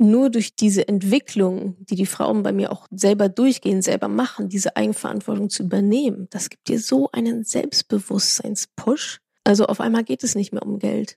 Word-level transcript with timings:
nur 0.00 0.30
durch 0.30 0.54
diese 0.56 0.88
Entwicklung, 0.88 1.76
die 1.78 1.94
die 1.94 2.06
Frauen 2.06 2.42
bei 2.42 2.52
mir 2.52 2.72
auch 2.72 2.86
selber 2.90 3.28
durchgehen, 3.28 3.82
selber 3.82 4.08
machen, 4.08 4.48
diese 4.48 4.76
Eigenverantwortung 4.76 5.50
zu 5.50 5.62
übernehmen, 5.64 6.26
das 6.30 6.48
gibt 6.48 6.68
dir 6.68 6.80
so 6.80 7.10
einen 7.12 7.44
Selbstbewusstseinspush. 7.44 9.20
Also 9.44 9.66
auf 9.66 9.80
einmal 9.80 10.04
geht 10.04 10.24
es 10.24 10.34
nicht 10.34 10.52
mehr 10.52 10.62
um 10.62 10.78
Geld. 10.78 11.16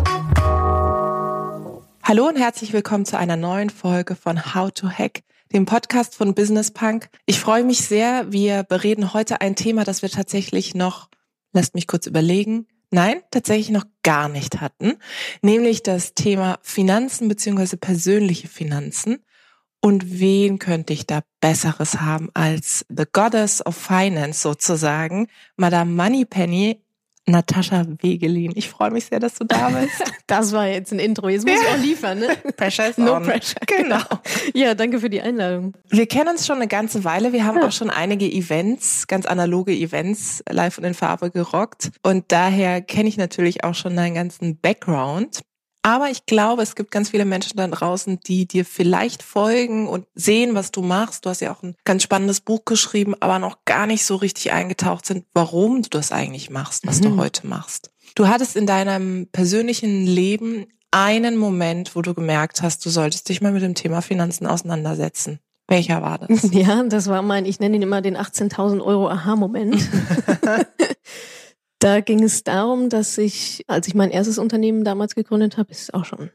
Hallo 2.11 2.27
und 2.27 2.35
herzlich 2.35 2.73
willkommen 2.73 3.05
zu 3.05 3.17
einer 3.17 3.37
neuen 3.37 3.69
Folge 3.69 4.17
von 4.17 4.53
How 4.53 4.69
to 4.69 4.89
Hack, 4.89 5.21
dem 5.53 5.65
Podcast 5.65 6.13
von 6.13 6.35
Business 6.35 6.69
Punk. 6.69 7.07
Ich 7.25 7.39
freue 7.39 7.63
mich 7.63 7.85
sehr. 7.85 8.33
Wir 8.33 8.63
bereden 8.63 9.13
heute 9.13 9.39
ein 9.39 9.55
Thema, 9.55 9.85
das 9.85 10.01
wir 10.01 10.09
tatsächlich 10.09 10.75
noch, 10.75 11.07
lasst 11.53 11.73
mich 11.73 11.87
kurz 11.87 12.07
überlegen, 12.07 12.67
nein, 12.89 13.21
tatsächlich 13.31 13.69
noch 13.69 13.85
gar 14.03 14.27
nicht 14.27 14.59
hatten, 14.59 14.97
nämlich 15.41 15.83
das 15.83 16.13
Thema 16.13 16.59
Finanzen 16.63 17.29
beziehungsweise 17.29 17.77
persönliche 17.77 18.49
Finanzen. 18.49 19.23
Und 19.79 20.19
wen 20.19 20.59
könnte 20.59 20.91
ich 20.91 21.07
da 21.07 21.21
Besseres 21.39 22.01
haben 22.01 22.29
als 22.33 22.85
The 22.89 23.05
Goddess 23.09 23.65
of 23.65 23.77
Finance 23.77 24.41
sozusagen, 24.41 25.27
Madame 25.55 25.91
Moneypenny, 25.91 26.81
Natascha 27.31 27.85
Wegelin. 28.01 28.51
Ich 28.55 28.69
freue 28.69 28.91
mich 28.91 29.05
sehr, 29.05 29.19
dass 29.19 29.35
du 29.35 29.45
da 29.45 29.69
bist. 29.69 29.91
Das 30.27 30.53
war 30.53 30.65
jetzt 30.65 30.93
ein 30.93 30.99
Intro. 30.99 31.27
Jetzt 31.27 31.45
muss 31.45 31.55
ja. 31.55 31.61
ich 31.61 31.75
auch 31.75 31.83
liefern, 31.83 32.19
ne? 32.19 32.37
Pressure 32.55 32.87
is 32.87 32.97
no 32.97 33.15
on. 33.15 33.23
pressure. 33.23 33.59
Genau. 33.65 33.99
Ja, 34.53 34.75
danke 34.75 34.99
für 34.99 35.09
die 35.09 35.21
Einladung. 35.21 35.73
Wir 35.89 36.07
kennen 36.07 36.29
uns 36.29 36.45
schon 36.47 36.57
eine 36.57 36.67
ganze 36.67 37.03
Weile. 37.03 37.33
Wir 37.33 37.45
haben 37.45 37.57
ja. 37.57 37.67
auch 37.67 37.71
schon 37.71 37.89
einige 37.89 38.25
Events, 38.25 39.07
ganz 39.07 39.25
analoge 39.25 39.73
Events 39.73 40.43
live 40.49 40.77
und 40.77 40.85
in 40.85 40.93
Farbe 40.93 41.31
gerockt. 41.31 41.91
Und 42.01 42.31
daher 42.31 42.81
kenne 42.81 43.09
ich 43.09 43.17
natürlich 43.17 43.63
auch 43.63 43.75
schon 43.75 43.95
deinen 43.95 44.15
ganzen 44.15 44.57
Background. 44.57 45.41
Aber 45.83 46.09
ich 46.09 46.25
glaube, 46.25 46.61
es 46.61 46.75
gibt 46.75 46.91
ganz 46.91 47.09
viele 47.09 47.25
Menschen 47.25 47.57
da 47.57 47.67
draußen, 47.67 48.19
die 48.19 48.45
dir 48.45 48.65
vielleicht 48.65 49.23
folgen 49.23 49.87
und 49.87 50.05
sehen, 50.13 50.53
was 50.53 50.71
du 50.71 50.81
machst. 50.81 51.25
Du 51.25 51.29
hast 51.29 51.41
ja 51.41 51.53
auch 51.53 51.63
ein 51.63 51.75
ganz 51.85 52.03
spannendes 52.03 52.41
Buch 52.41 52.65
geschrieben, 52.65 53.15
aber 53.19 53.39
noch 53.39 53.65
gar 53.65 53.87
nicht 53.87 54.05
so 54.05 54.15
richtig 54.15 54.51
eingetaucht 54.51 55.05
sind, 55.05 55.25
warum 55.33 55.81
du 55.81 55.89
das 55.89 56.11
eigentlich 56.11 56.49
machst, 56.49 56.85
was 56.85 56.99
mhm. 56.99 57.03
du 57.03 57.17
heute 57.17 57.47
machst. 57.47 57.91
Du 58.15 58.27
hattest 58.27 58.55
in 58.55 58.67
deinem 58.67 59.27
persönlichen 59.31 60.05
Leben 60.05 60.67
einen 60.91 61.37
Moment, 61.37 61.95
wo 61.95 62.01
du 62.01 62.13
gemerkt 62.13 62.61
hast, 62.61 62.85
du 62.85 62.89
solltest 62.89 63.29
dich 63.29 63.41
mal 63.41 63.53
mit 63.53 63.63
dem 63.63 63.75
Thema 63.75 64.01
Finanzen 64.01 64.45
auseinandersetzen. 64.45 65.39
Welcher 65.67 66.01
war 66.01 66.17
das? 66.17 66.43
Ja, 66.51 66.83
das 66.83 67.07
war 67.07 67.21
mein, 67.21 67.45
ich 67.45 67.59
nenne 67.59 67.77
ihn 67.77 67.81
immer 67.81 68.01
den 68.01 68.17
18.000 68.17 68.83
Euro 68.83 69.09
Aha-Moment. 69.09 69.77
Da 71.81 71.99
ging 71.99 72.21
es 72.21 72.43
darum, 72.43 72.89
dass 72.89 73.17
ich, 73.17 73.63
als 73.67 73.87
ich 73.87 73.95
mein 73.95 74.11
erstes 74.11 74.37
Unternehmen 74.37 74.83
damals 74.83 75.15
gegründet 75.15 75.57
habe, 75.57 75.71
ist 75.71 75.95
auch 75.95 76.05
schon 76.05 76.29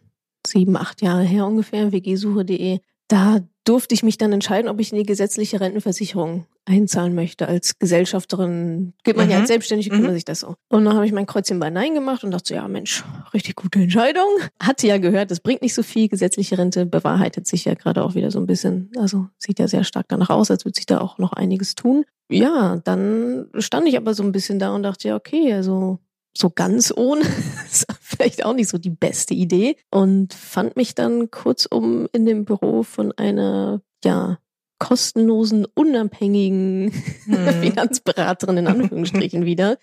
sieben, 0.44 0.77
acht 0.77 1.02
Jahre 1.02 1.22
her 1.22 1.47
ungefähr, 1.47 1.92
wgsuche.de, 1.92 2.80
da 3.06 3.39
durfte 3.67 3.95
ich 3.95 4.03
mich 4.03 4.17
dann 4.17 4.33
entscheiden, 4.33 4.70
ob 4.70 4.81
ich 4.81 4.92
in 4.92 4.98
die 4.98 5.05
gesetzliche 5.05 5.61
Rentenversicherung 5.61 6.47
einzahlen 6.64 7.14
möchte. 7.14 7.47
Als 7.47 7.78
Gesellschafterin 7.78 8.95
gibt 9.05 9.17
man 9.17 9.27
mhm. 9.27 9.33
ja 9.33 9.39
als 9.41 9.48
Selbstständige, 9.48 9.91
kümmert 9.91 10.11
mhm. 10.11 10.14
sich 10.14 10.25
das 10.25 10.41
so. 10.41 10.55
Und 10.69 10.84
dann 10.84 10.95
habe 10.95 11.06
ich 11.06 11.12
mein 11.12 11.27
Kreuzchen 11.27 11.58
bei 11.58 11.70
Nein 11.70 11.95
gemacht 11.95 12.24
und 12.24 12.30
dachte 12.30 12.48
so, 12.48 12.55
ja 12.55 12.67
Mensch, 12.68 13.05
richtig 13.35 13.57
gute 13.57 13.80
Entscheidung. 13.80 14.29
Hatte 14.61 14.86
ja 14.86 14.98
gehört, 14.98 15.30
das 15.30 15.41
bringt 15.41 15.63
nicht 15.63 15.74
so 15.74 15.83
viel. 15.83 16.08
Gesetzliche 16.08 16.58
Rente 16.58 16.86
bewahrheitet 16.86 17.46
sich 17.46 17.64
ja 17.64 17.74
gerade 17.74 18.05
auch 18.05 18.14
wieder 18.14 18.30
so 18.30 18.39
ein 18.39 18.46
bisschen. 18.46 18.91
Also 18.96 19.29
sieht 19.39 19.58
ja 19.58 19.68
sehr 19.68 19.85
stark 19.85 20.07
danach 20.08 20.30
aus, 20.30 20.51
als 20.51 20.64
würde 20.64 20.77
sich 20.77 20.86
da 20.86 21.01
auch 21.01 21.18
noch 21.18 21.33
einiges 21.33 21.74
tun 21.74 22.05
ja, 22.29 22.77
dann 22.83 23.46
stand 23.58 23.86
ich 23.86 23.96
aber 23.96 24.14
so 24.14 24.23
ein 24.23 24.33
bisschen 24.33 24.58
da 24.58 24.74
und 24.74 24.83
dachte, 24.83 25.08
ja, 25.08 25.17
okay, 25.17 25.52
also 25.52 26.01
so 26.36 26.51
ganz 26.51 26.92
ohne 26.95 27.23
ist 27.67 27.86
vielleicht 28.01 28.45
auch 28.45 28.55
nicht 28.55 28.69
so 28.69 28.79
die 28.79 28.91
beste 28.91 29.35
Idee 29.35 29.77
und 29.91 30.35
fand 30.35 30.77
mich 30.77 30.95
dann 30.95 31.30
kurzum 31.30 32.08
in 32.13 32.27
dem 32.27 32.45
Büro 32.45 32.83
von 32.83 33.13
einer, 33.13 33.80
ja, 34.05 34.39
kostenlosen, 34.79 35.67
unabhängigen 35.74 36.92
hm. 37.24 37.63
Finanzberaterin 37.63 38.58
in 38.58 38.67
Anführungsstrichen 38.67 39.45
wieder, 39.47 39.79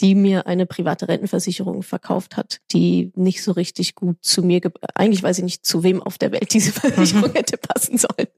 die 0.00 0.14
mir 0.14 0.46
eine 0.46 0.66
private 0.66 1.08
Rentenversicherung 1.08 1.82
verkauft 1.82 2.36
hat, 2.36 2.58
die 2.72 3.12
nicht 3.14 3.42
so 3.42 3.52
richtig 3.52 3.94
gut 3.94 4.16
zu 4.22 4.42
mir, 4.42 4.60
eigentlich 4.94 5.22
weiß 5.22 5.38
ich 5.38 5.44
nicht, 5.44 5.64
zu 5.64 5.82
wem 5.82 6.02
auf 6.02 6.18
der 6.18 6.32
Welt 6.32 6.52
diese 6.52 6.72
Versicherung 6.72 7.32
hätte 7.32 7.56
passen 7.56 7.96
sollen. 7.98 8.28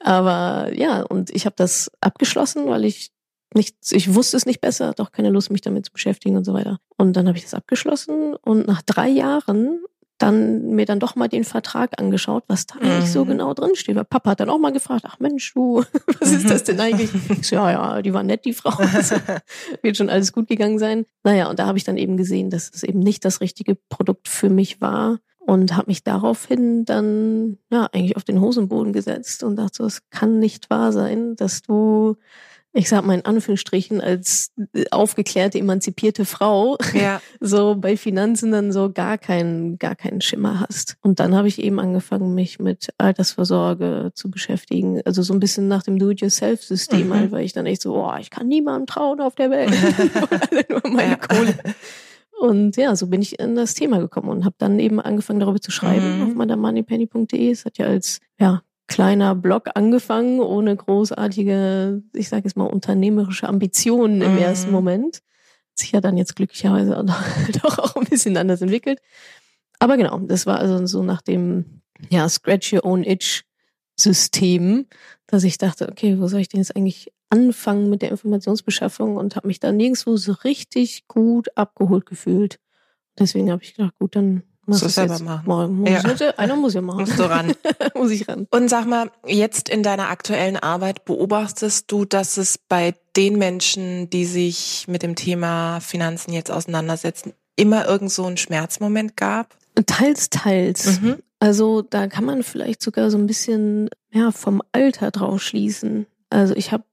Aber 0.00 0.72
ja, 0.74 1.02
und 1.02 1.30
ich 1.30 1.46
habe 1.46 1.54
das 1.56 1.90
abgeschlossen, 2.00 2.66
weil 2.66 2.84
ich 2.84 3.11
nicht, 3.54 3.76
ich 3.90 4.14
wusste 4.14 4.36
es 4.36 4.46
nicht 4.46 4.60
besser, 4.60 4.88
hatte 4.88 5.02
auch 5.02 5.12
keine 5.12 5.30
Lust, 5.30 5.50
mich 5.50 5.60
damit 5.60 5.86
zu 5.86 5.92
beschäftigen 5.92 6.36
und 6.36 6.44
so 6.44 6.52
weiter. 6.54 6.78
Und 6.96 7.16
dann 7.16 7.28
habe 7.28 7.36
ich 7.36 7.44
das 7.44 7.54
abgeschlossen 7.54 8.34
und 8.34 8.66
nach 8.66 8.82
drei 8.82 9.08
Jahren 9.08 9.80
dann 10.22 10.70
mir 10.70 10.86
dann 10.86 11.00
doch 11.00 11.16
mal 11.16 11.28
den 11.28 11.42
Vertrag 11.42 11.98
angeschaut, 11.98 12.44
was 12.46 12.66
da 12.66 12.76
eigentlich 12.76 13.06
mhm. 13.06 13.12
so 13.12 13.24
genau 13.24 13.54
drin 13.54 13.74
steht. 13.74 13.96
Weil 13.96 14.04
Papa 14.04 14.30
hat 14.30 14.40
dann 14.40 14.50
auch 14.50 14.58
mal 14.58 14.72
gefragt, 14.72 15.04
ach 15.06 15.18
Mensch, 15.18 15.52
du, 15.52 15.82
was 16.20 16.30
ist 16.30 16.48
das 16.48 16.62
denn 16.62 16.78
eigentlich? 16.78 17.10
Ich 17.28 17.48
so, 17.48 17.56
ja, 17.56 17.72
ja, 17.72 18.02
die 18.02 18.14
war 18.14 18.22
nett, 18.22 18.44
die 18.44 18.52
Frau. 18.52 18.70
Also, 18.70 19.16
wird 19.82 19.96
schon 19.96 20.10
alles 20.10 20.32
gut 20.32 20.46
gegangen 20.46 20.78
sein. 20.78 21.06
Naja, 21.24 21.50
und 21.50 21.58
da 21.58 21.66
habe 21.66 21.76
ich 21.76 21.84
dann 21.84 21.96
eben 21.96 22.16
gesehen, 22.16 22.50
dass 22.50 22.70
es 22.72 22.84
eben 22.84 23.00
nicht 23.00 23.24
das 23.24 23.40
richtige 23.40 23.74
Produkt 23.74 24.28
für 24.28 24.48
mich 24.48 24.80
war 24.80 25.18
und 25.40 25.76
habe 25.76 25.88
mich 25.88 26.04
daraufhin 26.04 26.84
dann 26.84 27.58
ja 27.70 27.88
eigentlich 27.92 28.16
auf 28.16 28.24
den 28.24 28.40
Hosenboden 28.40 28.92
gesetzt 28.92 29.42
und 29.42 29.56
dachte, 29.56 29.82
es 29.84 30.08
kann 30.10 30.38
nicht 30.38 30.70
wahr 30.70 30.92
sein, 30.92 31.34
dass 31.34 31.62
du, 31.62 32.16
ich 32.74 32.88
sag 32.88 33.04
mal 33.04 33.14
in 33.14 33.24
Anführungsstrichen, 33.24 34.00
als 34.00 34.52
aufgeklärte, 34.90 35.58
emanzipierte 35.58 36.24
Frau 36.24 36.78
ja. 36.94 37.20
so 37.40 37.76
bei 37.76 37.96
Finanzen 37.96 38.50
dann 38.50 38.72
so 38.72 38.90
gar 38.90 39.18
keinen, 39.18 39.78
gar 39.78 39.94
keinen 39.94 40.22
Schimmer 40.22 40.60
hast. 40.60 40.96
Und 41.02 41.20
dann 41.20 41.34
habe 41.34 41.48
ich 41.48 41.62
eben 41.62 41.78
angefangen, 41.78 42.34
mich 42.34 42.58
mit 42.58 42.88
Altersvorsorge 42.96 44.12
zu 44.14 44.30
beschäftigen. 44.30 45.02
Also 45.04 45.22
so 45.22 45.34
ein 45.34 45.40
bisschen 45.40 45.68
nach 45.68 45.82
dem 45.82 45.98
Do-it-yourself-System, 45.98 47.08
mhm. 47.08 47.14
halt, 47.14 47.32
weil 47.32 47.44
ich 47.44 47.52
dann 47.52 47.66
echt 47.66 47.82
so, 47.82 47.94
oh, 47.94 48.14
ich 48.18 48.30
kann 48.30 48.48
niemandem 48.48 48.86
trauen 48.86 49.20
auf 49.20 49.34
der 49.34 49.50
Welt. 49.50 49.70
Nur 50.70 50.82
meine 50.84 51.10
ja. 51.10 51.16
Kohle. 51.16 51.54
Und 52.40 52.76
ja, 52.76 52.96
so 52.96 53.06
bin 53.06 53.22
ich 53.22 53.38
in 53.38 53.54
das 53.54 53.74
Thema 53.74 53.98
gekommen 53.98 54.30
und 54.30 54.44
habe 54.44 54.56
dann 54.58 54.78
eben 54.80 54.98
angefangen, 54.98 55.40
darüber 55.40 55.60
zu 55.60 55.70
schreiben 55.70 56.16
mhm. 56.16 56.22
auf 56.22 56.34
madamoneypenny.de. 56.34 57.50
Es 57.50 57.66
hat 57.66 57.78
ja 57.78 57.86
als 57.86 58.20
ja, 58.40 58.62
kleiner 58.92 59.34
Blog 59.34 59.70
angefangen, 59.74 60.40
ohne 60.40 60.76
großartige, 60.76 62.02
ich 62.14 62.28
sage 62.28 62.44
jetzt 62.44 62.56
mal, 62.56 62.66
unternehmerische 62.66 63.48
Ambitionen 63.48 64.22
im 64.22 64.32
mhm. 64.32 64.38
ersten 64.38 64.70
Moment. 64.70 65.22
Sich 65.74 65.92
ja 65.92 66.00
dann 66.00 66.16
jetzt 66.16 66.36
glücklicherweise 66.36 66.96
auch 66.98 67.02
noch, 67.02 67.22
doch 67.62 67.78
auch 67.78 67.96
ein 67.96 68.04
bisschen 68.04 68.36
anders 68.36 68.60
entwickelt. 68.60 69.00
Aber 69.78 69.96
genau, 69.96 70.18
das 70.20 70.46
war 70.46 70.58
also 70.58 70.86
so 70.86 71.02
nach 71.02 71.22
dem 71.22 71.82
ja, 72.10 72.28
Scratch 72.28 72.72
Your 72.72 72.84
Own 72.84 73.04
Itch 73.04 73.44
System, 73.96 74.86
dass 75.26 75.44
ich 75.44 75.58
dachte, 75.58 75.88
okay, 75.88 76.18
wo 76.18 76.26
soll 76.26 76.40
ich 76.40 76.48
denn 76.48 76.60
jetzt 76.60 76.76
eigentlich 76.76 77.12
anfangen 77.30 77.88
mit 77.88 78.02
der 78.02 78.10
Informationsbeschaffung 78.10 79.16
und 79.16 79.36
habe 79.36 79.48
mich 79.48 79.60
da 79.60 79.72
nirgendwo 79.72 80.16
so 80.16 80.32
richtig 80.32 81.08
gut 81.08 81.56
abgeholt 81.56 82.06
gefühlt. 82.06 82.58
Deswegen 83.18 83.50
habe 83.50 83.62
ich 83.62 83.74
gedacht, 83.74 83.94
gut, 83.98 84.16
dann 84.16 84.42
muss 84.72 84.82
es 84.82 84.94
selber 84.94 85.14
jetzt. 85.14 85.24
machen. 85.24 85.46
Mal, 85.46 85.68
muss 85.68 85.88
ja. 85.90 86.08
Jetzt, 86.08 86.38
einer 86.38 86.56
muss 86.56 86.74
ja 86.74 86.80
machen. 86.80 87.00
Musst 87.00 87.18
du 87.18 87.22
ran. 87.24 87.54
muss 87.94 88.10
ich 88.10 88.28
ran. 88.28 88.46
Und 88.50 88.68
sag 88.68 88.86
mal, 88.86 89.10
jetzt 89.26 89.68
in 89.68 89.82
deiner 89.82 90.08
aktuellen 90.08 90.56
Arbeit 90.56 91.04
beobachtest 91.04 91.90
du, 91.90 92.04
dass 92.04 92.36
es 92.36 92.58
bei 92.58 92.94
den 93.16 93.38
Menschen, 93.38 94.10
die 94.10 94.24
sich 94.24 94.86
mit 94.88 95.02
dem 95.02 95.14
Thema 95.14 95.80
Finanzen 95.80 96.32
jetzt 96.32 96.50
auseinandersetzen, 96.50 97.32
immer 97.56 97.86
irgend 97.86 98.10
so 98.10 98.24
einen 98.24 98.36
Schmerzmoment 98.36 99.16
gab? 99.16 99.56
Teils, 99.86 100.30
teils. 100.30 101.00
Mhm. 101.00 101.16
Also 101.40 101.82
da 101.82 102.06
kann 102.06 102.24
man 102.24 102.42
vielleicht 102.42 102.82
sogar 102.82 103.10
so 103.10 103.18
ein 103.18 103.26
bisschen 103.26 103.90
ja, 104.12 104.30
vom 104.30 104.62
Alter 104.72 105.10
draus 105.10 105.42
schließen. 105.42 106.06
Also 106.30 106.54
ich 106.54 106.72
habe 106.72 106.84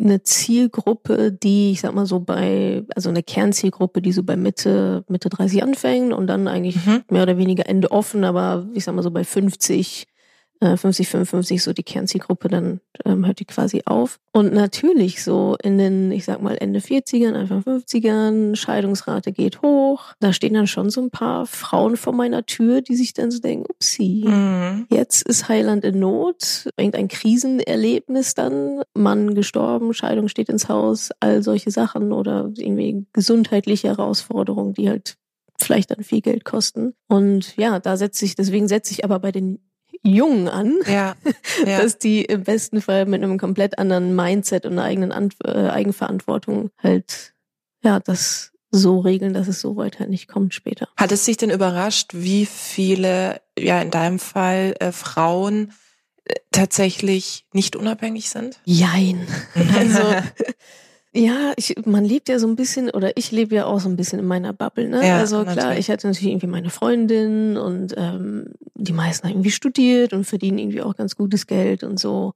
eine 0.00 0.22
Zielgruppe, 0.22 1.32
die, 1.32 1.72
ich 1.72 1.80
sag 1.80 1.94
mal 1.94 2.06
so 2.06 2.20
bei, 2.20 2.84
also 2.94 3.08
eine 3.08 3.22
Kernzielgruppe, 3.22 4.00
die 4.00 4.12
so 4.12 4.22
bei 4.22 4.36
Mitte, 4.36 5.04
Mitte 5.08 5.28
30 5.28 5.62
anfängt 5.62 6.12
und 6.12 6.26
dann 6.28 6.46
eigentlich 6.46 6.76
mhm. 6.86 7.02
mehr 7.10 7.24
oder 7.24 7.36
weniger 7.36 7.68
Ende 7.68 7.90
offen, 7.90 8.24
aber 8.24 8.68
ich 8.74 8.84
sag 8.84 8.94
mal 8.94 9.02
so 9.02 9.10
bei 9.10 9.24
50 9.24 10.06
50, 10.60 11.08
55 11.08 11.62
so 11.62 11.72
die 11.72 11.82
Kernzielgruppe, 11.82 12.48
dann 12.48 12.80
ähm, 13.04 13.24
hört 13.24 13.40
die 13.40 13.44
quasi 13.44 13.82
auf. 13.84 14.18
Und 14.32 14.52
natürlich 14.52 15.22
so 15.22 15.56
in 15.62 15.78
den, 15.78 16.10
ich 16.10 16.24
sag 16.24 16.42
mal, 16.42 16.56
Ende 16.56 16.80
40ern, 16.80 17.34
Anfang 17.34 17.62
50ern, 17.62 18.56
Scheidungsrate 18.56 19.32
geht 19.32 19.62
hoch. 19.62 20.14
Da 20.20 20.32
stehen 20.32 20.54
dann 20.54 20.66
schon 20.66 20.90
so 20.90 21.00
ein 21.00 21.10
paar 21.10 21.46
Frauen 21.46 21.96
vor 21.96 22.12
meiner 22.12 22.44
Tür, 22.46 22.80
die 22.80 22.96
sich 22.96 23.14
dann 23.14 23.30
so 23.30 23.38
denken, 23.38 23.66
upsie, 23.68 24.24
mhm. 24.26 24.86
jetzt 24.90 25.26
ist 25.28 25.48
Heiland 25.48 25.84
in 25.84 26.00
Not, 26.00 26.68
irgendein 26.76 27.08
Krisenerlebnis 27.08 28.34
dann, 28.34 28.82
Mann 28.94 29.34
gestorben, 29.34 29.94
Scheidung 29.94 30.28
steht 30.28 30.48
ins 30.48 30.68
Haus, 30.68 31.10
all 31.20 31.42
solche 31.42 31.70
Sachen 31.70 32.12
oder 32.12 32.50
irgendwie 32.56 33.06
gesundheitliche 33.12 33.88
Herausforderungen, 33.88 34.74
die 34.74 34.88
halt 34.88 35.16
vielleicht 35.60 35.90
dann 35.90 36.04
viel 36.04 36.20
Geld 36.20 36.44
kosten. 36.44 36.94
Und 37.08 37.56
ja, 37.56 37.80
da 37.80 37.96
setze 37.96 38.24
ich, 38.24 38.36
deswegen 38.36 38.68
setze 38.68 38.92
ich 38.92 39.04
aber 39.04 39.18
bei 39.18 39.32
den 39.32 39.58
Jungen 40.02 40.48
an, 40.48 40.78
ja, 40.86 41.16
ja. 41.66 41.82
dass 41.82 41.98
die 41.98 42.24
im 42.24 42.44
besten 42.44 42.80
Fall 42.80 43.06
mit 43.06 43.22
einem 43.22 43.38
komplett 43.38 43.78
anderen 43.78 44.14
Mindset 44.14 44.66
und 44.66 44.72
einer 44.72 44.84
eigenen 44.84 45.12
Ant 45.12 45.36
äh, 45.44 45.68
Eigenverantwortung 45.68 46.70
halt 46.82 47.34
ja 47.82 48.00
das 48.00 48.52
so 48.70 49.00
regeln, 49.00 49.34
dass 49.34 49.48
es 49.48 49.60
so 49.60 49.76
weit 49.76 49.98
halt 49.98 50.10
nicht 50.10 50.28
kommt 50.28 50.54
später. 50.54 50.88
Hat 50.96 51.12
es 51.12 51.24
dich 51.24 51.36
denn 51.36 51.50
überrascht, 51.50 52.10
wie 52.12 52.46
viele, 52.46 53.40
ja 53.58 53.80
in 53.80 53.90
deinem 53.90 54.18
Fall 54.18 54.74
äh, 54.80 54.92
Frauen 54.92 55.72
äh, 56.24 56.34
tatsächlich 56.52 57.46
nicht 57.52 57.76
unabhängig 57.76 58.28
sind? 58.28 58.60
Jein. 58.64 59.26
Also 59.74 60.02
ja, 61.18 61.52
ich, 61.56 61.74
man 61.84 62.04
lebt 62.04 62.28
ja 62.28 62.38
so 62.38 62.46
ein 62.46 62.54
bisschen, 62.54 62.90
oder 62.90 63.16
ich 63.16 63.32
lebe 63.32 63.54
ja 63.54 63.66
auch 63.66 63.80
so 63.80 63.88
ein 63.88 63.96
bisschen 63.96 64.20
in 64.20 64.24
meiner 64.24 64.52
Bubble. 64.52 64.88
Ne? 64.88 65.06
Ja, 65.06 65.18
also 65.18 65.42
klar, 65.42 65.56
natürlich. 65.56 65.78
ich 65.80 65.90
hatte 65.90 66.06
natürlich 66.06 66.30
irgendwie 66.30 66.46
meine 66.46 66.70
Freundin 66.70 67.56
und 67.56 67.94
ähm, 67.96 68.52
die 68.74 68.92
meisten 68.92 69.26
haben 69.26 69.34
irgendwie 69.34 69.50
studiert 69.50 70.12
und 70.12 70.24
verdienen 70.24 70.58
irgendwie 70.58 70.82
auch 70.82 70.94
ganz 70.94 71.16
gutes 71.16 71.46
Geld 71.46 71.82
und 71.82 71.98
so. 71.98 72.34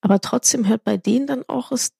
Aber 0.00 0.20
trotzdem 0.20 0.66
hört 0.66 0.82
bei 0.82 0.96
denen 0.96 1.26
dann 1.26 1.44
auch 1.46 1.72
es 1.72 1.92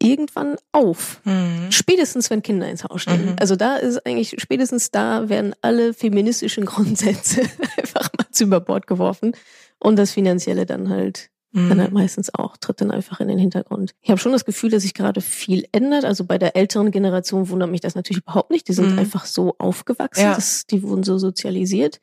irgendwann 0.00 0.56
auf. 0.70 1.20
Mhm. 1.24 1.70
Spätestens, 1.70 2.30
wenn 2.30 2.42
Kinder 2.42 2.68
ins 2.68 2.84
Haus 2.84 3.02
stehen. 3.02 3.32
Mhm. 3.32 3.36
Also 3.40 3.56
da 3.56 3.76
ist 3.76 4.06
eigentlich, 4.06 4.36
spätestens 4.38 4.90
da 4.90 5.28
werden 5.28 5.54
alle 5.62 5.94
feministischen 5.94 6.64
Grundsätze 6.66 7.42
einfach 7.76 8.08
mal 8.16 8.26
zu 8.30 8.44
über 8.44 8.60
Bord 8.60 8.86
geworfen 8.86 9.32
und 9.78 9.96
das 9.96 10.12
Finanzielle 10.12 10.64
dann 10.64 10.88
halt 10.90 11.30
Mhm. 11.52 11.68
Dann 11.68 11.80
halt 11.80 11.92
meistens 11.92 12.34
auch, 12.34 12.56
tritt 12.56 12.80
dann 12.80 12.90
einfach 12.90 13.20
in 13.20 13.28
den 13.28 13.38
Hintergrund. 13.38 13.94
Ich 14.00 14.10
habe 14.10 14.18
schon 14.18 14.32
das 14.32 14.44
Gefühl, 14.44 14.70
dass 14.70 14.82
sich 14.82 14.94
gerade 14.94 15.20
viel 15.20 15.66
ändert. 15.72 16.04
Also 16.04 16.24
bei 16.24 16.38
der 16.38 16.56
älteren 16.56 16.90
Generation 16.90 17.48
wundert 17.50 17.70
mich 17.70 17.82
das 17.82 17.94
natürlich 17.94 18.22
überhaupt 18.22 18.50
nicht. 18.50 18.68
Die 18.68 18.72
sind 18.72 18.92
mhm. 18.92 18.98
einfach 18.98 19.26
so 19.26 19.54
aufgewachsen, 19.58 20.22
ja. 20.22 20.34
dass, 20.34 20.66
die 20.66 20.82
wurden 20.82 21.02
so 21.02 21.18
sozialisiert. 21.18 22.00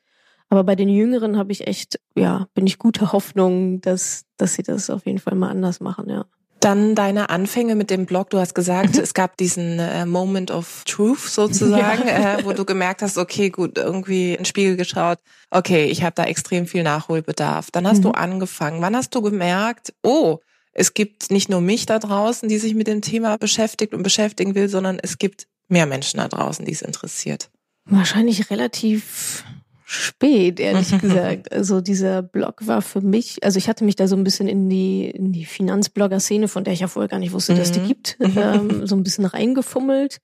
Aber 0.50 0.64
bei 0.64 0.76
den 0.76 0.88
Jüngeren 0.88 1.36
habe 1.36 1.52
ich 1.52 1.66
echt, 1.66 2.00
ja, 2.16 2.46
bin 2.54 2.66
ich 2.66 2.78
guter 2.78 3.12
Hoffnung, 3.12 3.80
dass, 3.80 4.24
dass 4.36 4.54
sie 4.54 4.62
das 4.62 4.88
auf 4.88 5.06
jeden 5.06 5.18
Fall 5.18 5.34
mal 5.34 5.50
anders 5.50 5.80
machen, 5.80 6.08
ja. 6.08 6.26
Dann 6.60 6.94
deine 6.94 7.30
Anfänge 7.30 7.74
mit 7.74 7.90
dem 7.90 8.04
Blog. 8.04 8.30
Du 8.30 8.38
hast 8.38 8.54
gesagt, 8.54 8.96
mhm. 8.96 9.02
es 9.02 9.14
gab 9.14 9.36
diesen 9.38 9.78
äh, 9.78 10.04
Moment 10.04 10.50
of 10.50 10.84
Truth 10.84 11.20
sozusagen, 11.20 12.06
ja. 12.06 12.38
äh, 12.38 12.44
wo 12.44 12.52
du 12.52 12.64
gemerkt 12.64 13.02
hast, 13.02 13.16
okay, 13.16 13.50
gut, 13.50 13.78
irgendwie 13.78 14.32
in 14.32 14.38
den 14.38 14.44
Spiegel 14.44 14.76
geschaut, 14.76 15.18
okay, 15.50 15.86
ich 15.86 16.02
habe 16.02 16.14
da 16.14 16.24
extrem 16.24 16.66
viel 16.66 16.82
Nachholbedarf. 16.82 17.70
Dann 17.70 17.86
hast 17.86 17.98
mhm. 17.98 18.02
du 18.02 18.10
angefangen. 18.10 18.82
Wann 18.82 18.94
hast 18.94 19.14
du 19.14 19.22
gemerkt, 19.22 19.94
oh, 20.02 20.38
es 20.72 20.94
gibt 20.94 21.30
nicht 21.30 21.48
nur 21.48 21.60
mich 21.60 21.86
da 21.86 21.98
draußen, 21.98 22.48
die 22.48 22.58
sich 22.58 22.74
mit 22.74 22.86
dem 22.86 23.02
Thema 23.02 23.38
beschäftigt 23.38 23.94
und 23.94 24.02
beschäftigen 24.02 24.54
will, 24.54 24.68
sondern 24.68 24.98
es 25.02 25.18
gibt 25.18 25.46
mehr 25.68 25.86
Menschen 25.86 26.18
da 26.18 26.28
draußen, 26.28 26.64
die 26.64 26.72
es 26.72 26.82
interessiert? 26.82 27.50
Wahrscheinlich 27.86 28.50
relativ 28.50 29.44
spät, 29.92 30.60
ehrlich 30.60 30.96
gesagt. 31.00 31.52
Also 31.52 31.80
dieser 31.80 32.22
Blog 32.22 32.66
war 32.66 32.80
für 32.80 33.00
mich, 33.00 33.42
also 33.42 33.58
ich 33.58 33.68
hatte 33.68 33.84
mich 33.84 33.96
da 33.96 34.06
so 34.06 34.14
ein 34.14 34.22
bisschen 34.22 34.46
in 34.46 34.68
die, 34.68 35.10
in 35.10 35.32
die 35.32 35.44
Finanzblogger-Szene, 35.44 36.46
von 36.46 36.62
der 36.62 36.72
ich 36.72 36.80
ja 36.80 36.86
vorher 36.86 37.08
gar 37.08 37.18
nicht 37.18 37.32
wusste, 37.32 37.54
dass 37.54 37.72
die 37.72 37.80
mhm. 37.80 37.88
gibt, 37.88 38.16
ähm, 38.20 38.86
so 38.86 38.94
ein 38.94 39.02
bisschen 39.02 39.24
reingefummelt 39.24 40.18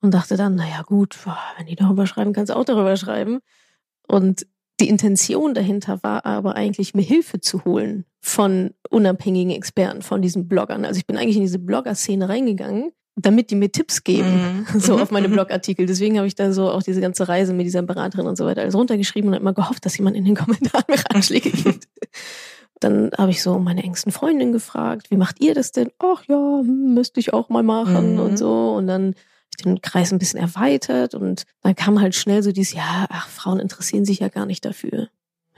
und 0.00 0.14
dachte 0.14 0.36
dann, 0.36 0.54
naja 0.54 0.82
gut, 0.82 1.18
wenn 1.56 1.66
die 1.66 1.74
darüber 1.74 2.06
schreiben, 2.06 2.32
kannst 2.32 2.50
du 2.50 2.56
auch 2.56 2.64
darüber 2.64 2.96
schreiben. 2.96 3.40
Und 4.06 4.46
die 4.80 4.88
Intention 4.88 5.52
dahinter 5.52 6.00
war 6.04 6.24
aber 6.24 6.54
eigentlich, 6.54 6.94
mir 6.94 7.02
Hilfe 7.02 7.40
zu 7.40 7.64
holen 7.64 8.04
von 8.20 8.70
unabhängigen 8.88 9.50
Experten, 9.50 10.02
von 10.02 10.22
diesen 10.22 10.46
Bloggern. 10.46 10.84
Also 10.84 10.98
ich 10.98 11.06
bin 11.08 11.16
eigentlich 11.16 11.36
in 11.36 11.42
diese 11.42 11.58
Blogger-Szene 11.58 12.28
reingegangen 12.28 12.92
damit 13.20 13.50
die 13.50 13.56
mir 13.56 13.70
Tipps 13.70 14.04
geben, 14.04 14.66
mhm. 14.72 14.80
so 14.80 14.98
auf 14.98 15.10
meine 15.10 15.28
Blogartikel. 15.28 15.86
Deswegen 15.86 16.18
habe 16.18 16.26
ich 16.26 16.34
da 16.34 16.52
so 16.52 16.70
auch 16.70 16.82
diese 16.82 17.00
ganze 17.00 17.28
Reise 17.28 17.52
mit 17.52 17.66
dieser 17.66 17.82
Beraterin 17.82 18.26
und 18.26 18.36
so 18.36 18.46
weiter 18.46 18.62
alles 18.62 18.74
runtergeschrieben 18.74 19.28
und 19.28 19.34
habe 19.34 19.42
immer 19.42 19.54
gehofft, 19.54 19.84
dass 19.84 19.96
jemand 19.98 20.16
in 20.16 20.24
den 20.24 20.36
Kommentaren 20.36 20.84
mir 20.88 20.98
Ratschläge 20.98 21.50
gibt. 21.50 21.88
Dann 22.80 23.10
habe 23.18 23.32
ich 23.32 23.42
so 23.42 23.58
meine 23.58 23.82
engsten 23.82 24.12
Freundinnen 24.12 24.52
gefragt, 24.52 25.10
wie 25.10 25.16
macht 25.16 25.40
ihr 25.40 25.54
das 25.54 25.72
denn? 25.72 25.90
Ach 25.98 26.22
ja, 26.28 26.60
hm, 26.60 26.94
müsste 26.94 27.18
ich 27.18 27.32
auch 27.32 27.48
mal 27.48 27.64
machen 27.64 28.14
mhm. 28.14 28.20
und 28.20 28.36
so. 28.36 28.74
Und 28.74 28.86
dann 28.86 29.06
habe 29.06 29.16
ich 29.56 29.64
den 29.64 29.82
Kreis 29.82 30.12
ein 30.12 30.18
bisschen 30.18 30.38
erweitert 30.38 31.14
und 31.14 31.42
dann 31.62 31.74
kam 31.74 32.00
halt 32.00 32.14
schnell 32.14 32.42
so 32.42 32.52
dieses, 32.52 32.74
ja, 32.74 33.06
ach, 33.08 33.28
Frauen 33.28 33.58
interessieren 33.58 34.04
sich 34.04 34.20
ja 34.20 34.28
gar 34.28 34.46
nicht 34.46 34.64
dafür. 34.64 35.08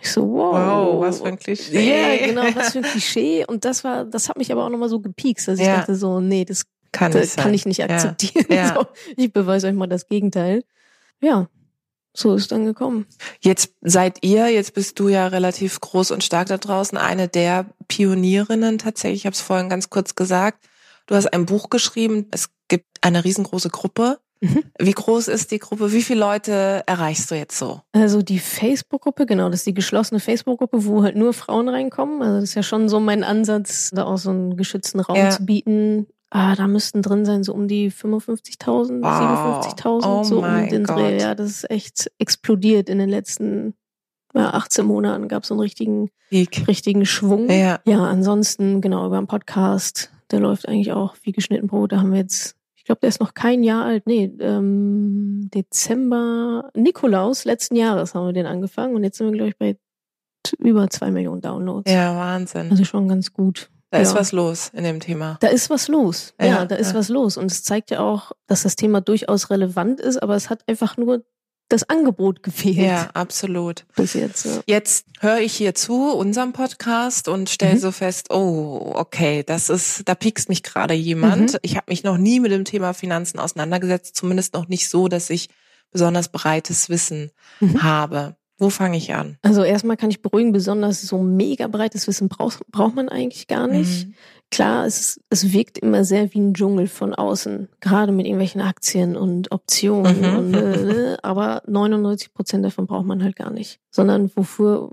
Ich 0.03 0.13
so, 0.13 0.23
wow. 0.23 0.55
Wow, 0.55 1.01
was 1.01 1.21
für 1.21 1.27
ein 1.27 1.39
Klischee. 1.39 1.91
Ja, 1.91 2.27
genau, 2.27 2.43
was 2.55 2.73
für 2.73 2.79
ein 2.79 2.85
Klischee. 2.85 3.45
Und 3.47 3.67
das 3.67 3.85
war, 3.85 4.07
das 4.07 4.31
hat 4.31 4.39
mich 4.39 4.51
aber 4.51 4.65
auch 4.65 4.71
nochmal 4.71 4.89
so 4.89 5.01
gepiekst, 5.01 5.49
dass 5.49 5.59
ich 5.59 5.67
ja. 5.67 5.77
dachte 5.77 5.95
so, 5.95 6.21
nee, 6.21 6.47
das 6.47 6.65
kann, 6.93 7.13
das 7.13 7.37
kann 7.37 7.55
ich 7.55 7.67
nicht 7.67 7.83
akzeptieren. 7.83 8.47
Ja. 8.51 8.75
So, 8.75 8.87
ich 9.17 9.33
beweise 9.33 9.69
euch 9.69 9.75
mal 9.75 9.87
das 9.87 10.07
Gegenteil. 10.07 10.65
Ja, 11.21 11.49
so 12.13 12.35
ist 12.35 12.51
dann 12.51 12.65
gekommen. 12.65 13.07
Jetzt 13.41 13.75
seid 13.83 14.19
ihr, 14.23 14.49
jetzt 14.49 14.75
bist 14.75 14.99
du 14.99 15.09
ja 15.09 15.29
relativ 15.29 15.81
groß 15.81 16.11
und 16.11 16.25
stark 16.25 16.49
da 16.49 16.59
draußen, 16.59 16.99
eine 16.99 17.29
der 17.29 17.67
Pionierinnen 17.89 18.79
tatsächlich. 18.79 19.21
Ich 19.21 19.27
habe 19.27 19.35
es 19.35 19.41
vorhin 19.41 19.69
ganz 19.69 19.91
kurz 19.91 20.15
gesagt. 20.15 20.65
Du 21.07 21.15
hast 21.15 21.33
ein 21.33 21.47
Buch 21.47 21.71
geschrieben. 21.71 22.27
Es 22.31 22.51
gibt 22.69 22.87
eine 23.01 23.25
riesengroße 23.25 23.71
Gruppe. 23.71 24.19
Mhm. 24.41 24.65
Wie 24.79 24.93
groß 24.93 25.29
ist 25.29 25.51
die 25.51 25.59
Gruppe? 25.59 25.93
Wie 25.93 26.03
viele 26.03 26.21
Leute 26.21 26.83
erreichst 26.87 27.31
du 27.31 27.35
jetzt 27.35 27.59
so? 27.59 27.83
Also 27.93 28.23
die 28.23 28.39
Facebook-Gruppe, 28.39 29.27
genau, 29.27 29.51
das 29.51 29.61
ist 29.61 29.67
die 29.67 29.75
geschlossene 29.75 30.19
Facebook-Gruppe, 30.19 30.85
wo 30.87 31.03
halt 31.03 31.17
nur 31.17 31.35
Frauen 31.35 31.69
reinkommen. 31.69 32.23
Also 32.23 32.37
das 32.37 32.45
ist 32.45 32.55
ja 32.55 32.63
schon 32.63 32.89
so 32.89 33.01
mein 33.01 33.23
Ansatz, 33.23 33.91
da 33.93 34.05
auch 34.05 34.17
so 34.17 34.31
einen 34.31 34.57
geschützten 34.57 35.01
Raum 35.01 35.17
ja. 35.17 35.31
zu 35.31 35.45
bieten, 35.45 36.07
Ah, 36.31 36.55
da 36.55 36.69
müssten 36.69 37.03
drin 37.03 37.25
sein 37.25 37.43
so 37.43 37.53
um 37.53 37.67
die 37.67 37.91
55.000, 37.91 39.03
wow. 39.03 39.67
57.000, 39.67 40.03
oh 40.07 40.23
so 40.23 40.39
um 40.45 40.69
den 40.69 40.85
Gott. 40.85 40.97
Dreh. 40.97 41.19
Ja, 41.19 41.35
das 41.35 41.51
ist 41.51 41.71
echt 41.71 42.11
explodiert 42.19 42.89
in 42.89 42.99
den 42.99 43.09
letzten 43.09 43.75
ja, 44.35 44.51
18 44.51 44.87
Monaten. 44.87 45.27
Gab 45.27 45.43
es 45.43 45.49
so 45.49 45.55
einen 45.55 45.61
richtigen, 45.61 46.11
Peak. 46.31 46.69
richtigen 46.69 47.05
Schwung. 47.05 47.51
Ja. 47.51 47.81
ja, 47.85 48.05
ansonsten 48.05 48.81
genau 48.81 49.07
über 49.07 49.19
einen 49.19 49.27
Podcast. 49.27 50.13
Der 50.31 50.39
läuft 50.39 50.69
eigentlich 50.69 50.93
auch 50.93 51.17
wie 51.23 51.33
geschnitten 51.33 51.67
Brot. 51.67 51.91
Da 51.91 51.99
haben 51.99 52.13
wir 52.13 52.21
jetzt, 52.21 52.55
ich 52.77 52.85
glaube, 52.85 53.01
der 53.01 53.09
ist 53.09 53.21
noch 53.21 53.35
kein 53.35 53.65
Jahr 53.65 53.85
alt. 53.85 54.07
Nee, 54.07 54.33
ähm, 54.39 55.51
Dezember, 55.53 56.71
Nikolaus 56.75 57.45
letzten 57.45 57.75
Jahres 57.75 58.15
haben 58.15 58.27
wir 58.27 58.33
den 58.33 58.47
angefangen 58.47 58.95
und 58.95 59.03
jetzt 59.03 59.19
sind 59.19 59.27
wir 59.27 59.33
glaube 59.33 59.49
ich 59.49 59.59
bei 59.59 59.77
über 60.59 60.89
zwei 60.89 61.11
Millionen 61.11 61.41
Downloads. 61.41 61.91
Ja, 61.91 62.17
Wahnsinn. 62.17 62.71
Also 62.71 62.85
schon 62.85 63.09
ganz 63.09 63.33
gut. 63.33 63.69
Da 63.91 63.99
ja. 63.99 64.05
ist 64.05 64.15
was 64.15 64.31
los 64.33 64.71
in 64.73 64.85
dem 64.85 65.01
Thema. 65.01 65.37
Da 65.41 65.49
ist 65.49 65.69
was 65.69 65.89
los. 65.89 66.33
Ja, 66.41 66.47
ja 66.47 66.65
da 66.65 66.77
ist 66.77 66.93
ja. 66.93 66.99
was 66.99 67.09
los. 67.09 67.37
Und 67.37 67.51
es 67.51 67.65
zeigt 67.65 67.91
ja 67.91 68.01
auch, 68.01 68.33
dass 68.47 68.63
das 68.63 68.77
Thema 68.77 69.01
durchaus 69.01 69.51
relevant 69.51 70.01
ist, 70.01 70.23
aber 70.23 70.37
es 70.37 70.49
hat 70.49 70.63
einfach 70.69 70.97
nur 70.97 71.25
das 71.71 71.89
Angebot 71.89 72.43
gefehlt. 72.43 72.77
Ja, 72.77 73.11
absolut. 73.15 73.87
Bis 73.97 74.15
jetzt. 74.15 74.45
Ja. 74.45 74.61
Jetzt 74.67 75.07
höre 75.21 75.39
ich 75.39 75.55
hier 75.55 75.75
zu 75.75 76.13
unserem 76.13 76.53
Podcast 76.53 77.29
und 77.29 77.49
stelle 77.49 77.75
mhm. 77.75 77.79
so 77.79 77.93
fest, 77.93 78.31
oh, 78.31 78.93
okay, 78.95 79.43
das 79.45 79.69
ist, 79.69 80.09
da 80.09 80.15
piekst 80.15 80.49
mich 80.49 80.63
gerade 80.63 80.95
jemand. 80.95 81.55
Mhm. 81.55 81.59
Ich 81.63 81.77
habe 81.77 81.87
mich 81.89 82.05
noch 82.05 82.19
nie 82.19 82.41
mit 82.41 82.53
dem 82.53 82.65
Thema 82.65 82.93
Finanzen 82.93 83.39
auseinandergesetzt, 83.39 84.17
zumindest 84.17 84.55
noch 84.55 84.69
nicht 84.69 84.89
so, 84.89 85.09
dass 85.09 85.31
ich 85.31 85.49
besonders 85.91 86.29
breites 86.29 86.89
Wissen 86.89 87.31
mhm. 87.61 87.83
habe. 87.83 88.37
Wo 88.61 88.69
fange 88.69 88.99
ich 88.99 89.15
an? 89.15 89.39
Also 89.41 89.65
erstmal 89.65 89.97
kann 89.97 90.11
ich 90.11 90.21
beruhigen, 90.21 90.53
besonders 90.53 91.01
so 91.01 91.17
mega 91.19 91.67
breites 91.67 92.07
Wissen 92.07 92.29
braucht, 92.29 92.61
braucht 92.71 92.95
man 92.95 93.09
eigentlich 93.09 93.49
gar 93.49 93.67
nicht. 93.67 94.07
Mhm. 94.07 94.15
Klar, 94.51 94.85
es, 94.85 95.19
es 95.31 95.55
wirkt 95.55 95.79
immer 95.79 96.05
sehr 96.05 96.35
wie 96.35 96.41
ein 96.41 96.53
Dschungel 96.53 96.87
von 96.87 97.15
außen, 97.15 97.69
gerade 97.81 98.13
mit 98.13 98.27
irgendwelchen 98.27 98.61
Aktien 98.61 99.17
und 99.17 99.51
Optionen. 99.51 100.21
Mhm. 100.21 100.37
Und, 100.37 100.55
äh, 100.55 101.17
aber 101.23 101.63
99 101.69 102.35
Prozent 102.35 102.63
davon 102.63 102.87
braucht 102.87 103.07
man 103.07 103.23
halt 103.25 103.35
gar 103.35 103.51
nicht. 103.51 103.81
Sondern 103.91 104.31
wofür, 104.35 104.91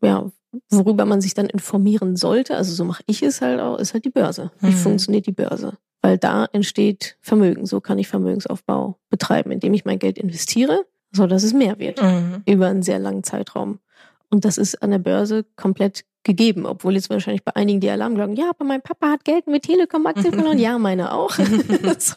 ja, 0.00 0.30
worüber 0.70 1.04
man 1.04 1.20
sich 1.20 1.34
dann 1.34 1.46
informieren 1.46 2.14
sollte, 2.14 2.56
also 2.56 2.72
so 2.72 2.84
mache 2.84 3.02
ich 3.06 3.22
es 3.24 3.40
halt 3.40 3.58
auch, 3.58 3.78
ist 3.78 3.94
halt 3.94 4.04
die 4.04 4.10
Börse. 4.10 4.52
Wie 4.60 4.68
mhm. 4.68 4.76
funktioniert 4.76 5.26
die 5.26 5.32
Börse? 5.32 5.76
Weil 6.02 6.18
da 6.18 6.46
entsteht 6.52 7.16
Vermögen. 7.20 7.66
So 7.66 7.80
kann 7.80 7.98
ich 7.98 8.06
Vermögensaufbau 8.06 9.00
betreiben, 9.10 9.50
indem 9.50 9.74
ich 9.74 9.84
mein 9.84 9.98
Geld 9.98 10.18
investiere 10.18 10.84
so 11.12 11.26
dass 11.26 11.42
es 11.42 11.52
mehr 11.52 11.78
wird 11.78 12.02
mhm. 12.02 12.42
über 12.46 12.68
einen 12.68 12.82
sehr 12.82 12.98
langen 12.98 13.24
Zeitraum. 13.24 13.80
Und 14.30 14.44
das 14.44 14.58
ist 14.58 14.82
an 14.82 14.90
der 14.90 14.98
Börse 14.98 15.44
komplett 15.56 16.04
gegeben, 16.24 16.66
obwohl 16.66 16.94
jetzt 16.94 17.08
wahrscheinlich 17.08 17.42
bei 17.42 17.56
einigen 17.56 17.80
die 17.80 17.88
Alarmglocken, 17.88 18.36
ja, 18.36 18.50
aber 18.50 18.64
mein 18.64 18.82
Papa 18.82 19.10
hat 19.12 19.24
Geld 19.24 19.46
mit 19.46 19.62
Telekom-Aktien 19.62 20.34
verloren. 20.34 20.58
Ja, 20.58 20.78
meine 20.78 21.12
auch. 21.12 21.30
so. 21.98 22.14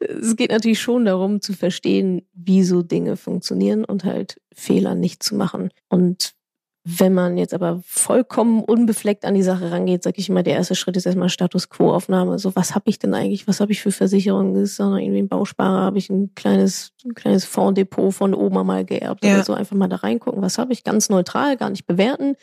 Es 0.00 0.36
geht 0.36 0.50
natürlich 0.50 0.80
schon 0.80 1.04
darum 1.04 1.40
zu 1.40 1.52
verstehen, 1.52 2.22
wie 2.32 2.62
so 2.62 2.82
Dinge 2.82 3.16
funktionieren 3.16 3.84
und 3.84 4.04
halt 4.04 4.40
Fehler 4.54 4.94
nicht 4.94 5.22
zu 5.22 5.34
machen. 5.34 5.70
Und 5.88 6.32
Wenn 6.82 7.12
man 7.12 7.36
jetzt 7.36 7.52
aber 7.52 7.82
vollkommen 7.84 8.64
unbefleckt 8.64 9.26
an 9.26 9.34
die 9.34 9.42
Sache 9.42 9.70
rangeht, 9.70 10.02
sage 10.02 10.18
ich 10.18 10.30
immer, 10.30 10.42
der 10.42 10.54
erste 10.54 10.74
Schritt 10.74 10.96
ist 10.96 11.04
erstmal 11.04 11.28
Status 11.28 11.68
Quo-Aufnahme. 11.68 12.38
So, 12.38 12.56
was 12.56 12.74
habe 12.74 12.88
ich 12.88 12.98
denn 12.98 13.12
eigentlich? 13.12 13.46
Was 13.46 13.60
habe 13.60 13.72
ich 13.72 13.82
für 13.82 13.92
Versicherungen? 13.92 14.56
Ist 14.56 14.80
da 14.80 14.88
noch 14.88 14.96
irgendwie 14.96 15.18
ein 15.18 15.28
Bausparer? 15.28 15.82
Habe 15.82 15.98
ich 15.98 16.08
ein 16.08 16.34
kleines, 16.34 16.92
ein 17.04 17.14
kleines 17.14 17.44
Fonddepot 17.44 18.14
von 18.14 18.34
Oma 18.34 18.64
mal 18.64 18.86
geerbt 18.86 19.22
ja. 19.22 19.34
oder 19.34 19.44
so? 19.44 19.52
Einfach 19.52 19.76
mal 19.76 19.88
da 19.88 19.96
reingucken. 19.96 20.40
Was 20.40 20.56
habe 20.56 20.72
ich? 20.72 20.82
Ganz 20.82 21.10
neutral, 21.10 21.58
gar 21.58 21.68
nicht 21.68 21.86
bewerten. 21.86 22.36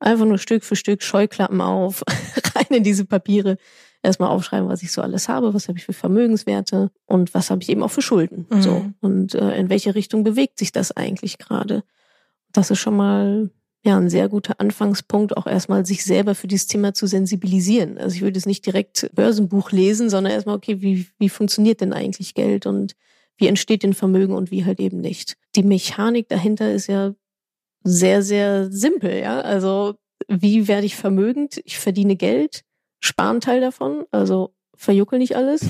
Einfach 0.00 0.24
nur 0.24 0.38
Stück 0.38 0.64
für 0.64 0.74
Stück 0.74 1.02
Scheuklappen 1.02 1.60
auf, 1.60 2.02
rein 2.54 2.66
in 2.70 2.84
diese 2.84 3.04
Papiere. 3.04 3.58
Erstmal 4.02 4.30
aufschreiben, 4.30 4.70
was 4.70 4.82
ich 4.82 4.90
so 4.90 5.02
alles 5.02 5.28
habe, 5.28 5.52
was 5.52 5.68
habe 5.68 5.78
ich 5.78 5.84
für 5.84 5.92
Vermögenswerte 5.92 6.90
und 7.04 7.34
was 7.34 7.50
habe 7.50 7.62
ich 7.62 7.68
eben 7.68 7.82
auch 7.82 7.90
für 7.90 8.02
Schulden. 8.02 8.46
Mhm. 8.48 8.62
So. 8.62 8.86
Und 9.00 9.34
äh, 9.34 9.54
in 9.58 9.68
welche 9.68 9.94
Richtung 9.94 10.24
bewegt 10.24 10.58
sich 10.58 10.72
das 10.72 10.92
eigentlich 10.92 11.36
gerade? 11.36 11.84
Das 12.52 12.70
ist 12.70 12.80
schon 12.80 12.96
mal 12.96 13.50
ja 13.84 13.96
ein 13.96 14.08
sehr 14.08 14.28
guter 14.28 14.60
Anfangspunkt, 14.60 15.36
auch 15.36 15.46
erstmal 15.46 15.84
sich 15.84 16.04
selber 16.04 16.34
für 16.34 16.46
dieses 16.46 16.68
Thema 16.68 16.94
zu 16.94 17.06
sensibilisieren. 17.06 17.98
Also 17.98 18.14
ich 18.14 18.22
würde 18.22 18.38
jetzt 18.38 18.46
nicht 18.46 18.64
direkt 18.64 19.10
Börsenbuch 19.14 19.72
lesen, 19.72 20.08
sondern 20.08 20.32
erstmal, 20.32 20.56
okay, 20.56 20.80
wie, 20.80 21.06
wie 21.18 21.28
funktioniert 21.28 21.80
denn 21.80 21.92
eigentlich 21.92 22.34
Geld 22.34 22.66
und 22.66 22.94
wie 23.36 23.48
entsteht 23.48 23.82
denn 23.82 23.94
Vermögen 23.94 24.34
und 24.34 24.50
wie 24.50 24.64
halt 24.64 24.78
eben 24.78 25.00
nicht. 25.00 25.36
Die 25.56 25.64
Mechanik 25.64 26.28
dahinter 26.28 26.72
ist 26.72 26.86
ja 26.86 27.14
sehr, 27.82 28.22
sehr 28.22 28.70
simpel, 28.70 29.18
ja. 29.20 29.40
Also 29.40 29.96
wie 30.28 30.68
werde 30.68 30.86
ich 30.86 30.94
vermögend? 30.94 31.60
Ich 31.64 31.78
verdiene 31.78 32.14
Geld, 32.14 32.62
spare 33.00 33.30
einen 33.30 33.40
Teil 33.40 33.60
davon, 33.60 34.04
also 34.12 34.54
verjuckel 34.76 35.18
nicht 35.18 35.34
alles. 35.34 35.62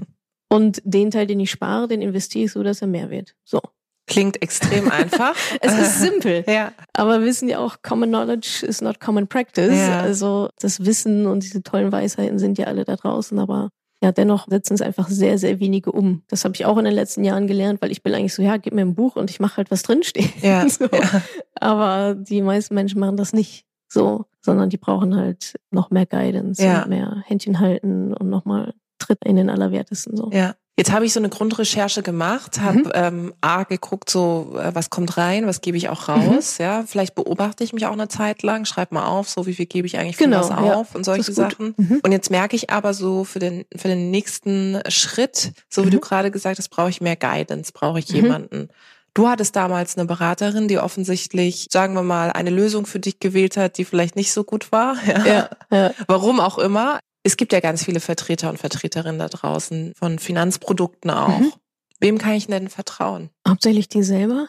und 0.50 0.82
den 0.84 1.10
Teil, 1.10 1.26
den 1.26 1.40
ich 1.40 1.50
spare, 1.50 1.88
den 1.88 2.02
investiere 2.02 2.44
ich 2.44 2.52
so, 2.52 2.62
dass 2.62 2.82
er 2.82 2.88
mehr 2.88 3.08
wird. 3.08 3.34
So. 3.44 3.62
Klingt 4.06 4.42
extrem 4.42 4.90
einfach. 4.90 5.34
es 5.60 5.78
ist 5.78 6.00
simpel. 6.00 6.44
ja. 6.48 6.72
Aber 6.92 7.20
wir 7.20 7.26
wissen 7.26 7.48
ja 7.48 7.58
auch, 7.58 7.76
Common 7.82 8.10
Knowledge 8.10 8.64
is 8.66 8.82
not 8.82 9.00
Common 9.00 9.26
Practice. 9.26 9.76
Ja. 9.76 10.00
Also 10.00 10.50
das 10.58 10.84
Wissen 10.84 11.26
und 11.26 11.42
diese 11.42 11.62
tollen 11.62 11.90
Weisheiten 11.90 12.38
sind 12.38 12.58
ja 12.58 12.66
alle 12.66 12.84
da 12.84 12.96
draußen, 12.96 13.38
aber 13.38 13.70
ja, 14.02 14.12
dennoch 14.12 14.46
setzen 14.48 14.74
es 14.74 14.82
einfach 14.82 15.08
sehr, 15.08 15.38
sehr 15.38 15.60
wenige 15.60 15.90
um. 15.90 16.22
Das 16.28 16.44
habe 16.44 16.54
ich 16.54 16.66
auch 16.66 16.76
in 16.76 16.84
den 16.84 16.92
letzten 16.92 17.24
Jahren 17.24 17.46
gelernt, 17.46 17.80
weil 17.80 17.90
ich 17.90 18.02
bin 18.02 18.12
eigentlich 18.14 18.34
so, 18.34 18.42
ja, 18.42 18.58
gib 18.58 18.74
mir 18.74 18.82
ein 18.82 18.94
Buch 18.94 19.16
und 19.16 19.30
ich 19.30 19.40
mache 19.40 19.56
halt 19.56 19.70
was 19.70 19.82
drinstehen. 19.82 20.30
Ja, 20.42 20.68
so. 20.68 20.84
ja. 20.84 21.22
Aber 21.54 22.14
die 22.14 22.42
meisten 22.42 22.74
Menschen 22.74 23.00
machen 23.00 23.16
das 23.16 23.32
nicht 23.32 23.64
so, 23.88 24.26
sondern 24.42 24.68
die 24.68 24.76
brauchen 24.76 25.16
halt 25.16 25.54
noch 25.70 25.90
mehr 25.90 26.04
Guidance 26.04 26.62
ja. 26.62 26.82
und 26.82 26.90
mehr 26.90 27.22
Händchen 27.24 27.60
halten 27.60 28.12
und 28.12 28.28
nochmal 28.28 28.74
Tritt 28.98 29.24
in 29.24 29.36
den 29.36 29.48
Allerwertesten 29.48 30.16
so. 30.16 30.30
Ja. 30.32 30.54
Jetzt 30.76 30.90
habe 30.90 31.06
ich 31.06 31.12
so 31.12 31.20
eine 31.20 31.28
Grundrecherche 31.28 32.02
gemacht, 32.02 32.60
habe 32.60 32.78
mhm. 32.78 32.92
ähm, 32.94 33.34
A 33.40 33.62
geguckt, 33.62 34.10
so 34.10 34.56
äh, 34.58 34.74
was 34.74 34.90
kommt 34.90 35.16
rein, 35.16 35.46
was 35.46 35.60
gebe 35.60 35.76
ich 35.76 35.88
auch 35.88 36.08
mhm. 36.08 36.14
raus, 36.14 36.58
mhm. 36.58 36.64
ja. 36.64 36.84
Vielleicht 36.84 37.14
beobachte 37.14 37.62
ich 37.62 37.72
mich 37.72 37.86
auch 37.86 37.92
eine 37.92 38.08
Zeit 38.08 38.42
lang, 38.42 38.64
schreib 38.64 38.90
mal 38.90 39.06
auf, 39.06 39.28
so 39.28 39.46
wie 39.46 39.54
viel 39.54 39.66
gebe 39.66 39.86
ich 39.86 39.98
eigentlich 39.98 40.16
für 40.16 40.24
genau, 40.24 40.40
was 40.40 40.50
auf 40.50 40.90
ja. 40.90 40.96
und 40.96 41.04
solche 41.04 41.32
Sachen. 41.32 41.74
Mhm. 41.76 42.00
Und 42.02 42.10
jetzt 42.10 42.28
merke 42.30 42.56
ich 42.56 42.70
aber 42.70 42.92
so 42.92 43.22
für 43.22 43.38
den 43.38 43.64
für 43.76 43.86
den 43.86 44.10
nächsten 44.10 44.80
Schritt, 44.88 45.52
so 45.68 45.86
wie 45.86 45.90
du 45.90 45.98
mhm. 45.98 46.02
gerade 46.02 46.32
gesagt 46.32 46.58
hast, 46.58 46.70
brauche 46.70 46.90
ich 46.90 47.00
mehr 47.00 47.16
Guidance, 47.16 47.72
brauche 47.72 48.00
ich 48.00 48.08
mhm. 48.08 48.16
jemanden. 48.16 48.68
Du 49.14 49.28
hattest 49.28 49.54
damals 49.54 49.96
eine 49.96 50.06
Beraterin, 50.06 50.66
die 50.66 50.78
offensichtlich, 50.78 51.68
sagen 51.70 51.94
wir 51.94 52.02
mal, 52.02 52.32
eine 52.32 52.50
Lösung 52.50 52.84
für 52.84 52.98
dich 52.98 53.20
gewählt 53.20 53.56
hat, 53.56 53.78
die 53.78 53.84
vielleicht 53.84 54.16
nicht 54.16 54.32
so 54.32 54.42
gut 54.42 54.72
war. 54.72 54.96
Ja. 55.06 55.24
ja, 55.24 55.48
ja. 55.70 55.90
Warum 56.08 56.40
auch 56.40 56.58
immer 56.58 56.98
es 57.24 57.36
gibt 57.36 57.52
ja 57.52 57.60
ganz 57.60 57.84
viele 57.84 58.00
Vertreter 58.00 58.50
und 58.50 58.58
Vertreterinnen 58.58 59.18
da 59.18 59.28
draußen 59.28 59.94
von 59.96 60.18
Finanzprodukten 60.18 61.10
auch. 61.10 61.40
Mhm. 61.40 61.52
Wem 62.00 62.18
kann 62.18 62.34
ich 62.34 62.46
denn 62.46 62.68
vertrauen? 62.68 63.30
Hauptsächlich 63.48 63.88
dir 63.88 64.04
selber, 64.04 64.48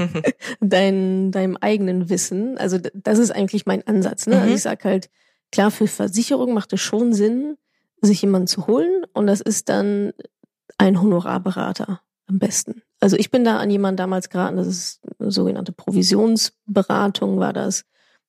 Dein, 0.60 1.32
deinem 1.32 1.56
eigenen 1.56 2.10
Wissen. 2.10 2.58
Also 2.58 2.78
das 2.92 3.18
ist 3.18 3.30
eigentlich 3.30 3.64
mein 3.64 3.86
Ansatz. 3.86 4.26
Ne? 4.26 4.34
Also, 4.34 4.44
mhm. 4.46 4.52
Also 4.52 4.54
ich 4.54 4.62
sag 4.62 4.84
halt, 4.84 5.10
klar, 5.50 5.70
für 5.70 5.86
Versicherung 5.86 6.52
macht 6.52 6.72
es 6.74 6.80
schon 6.80 7.14
Sinn, 7.14 7.56
sich 8.02 8.20
jemanden 8.20 8.48
zu 8.48 8.66
holen. 8.66 9.06
Und 9.14 9.26
das 9.26 9.40
ist 9.40 9.70
dann 9.70 10.12
ein 10.76 11.00
Honorarberater 11.00 12.02
am 12.26 12.38
besten. 12.38 12.82
Also 13.00 13.16
ich 13.16 13.30
bin 13.30 13.44
da 13.44 13.56
an 13.56 13.70
jemanden 13.70 13.96
damals 13.96 14.28
geraten, 14.28 14.56
das 14.56 14.66
ist 14.66 15.00
eine 15.18 15.30
sogenannte 15.30 15.72
Provisionsberatung 15.72 17.38
war 17.38 17.54
das. 17.54 17.84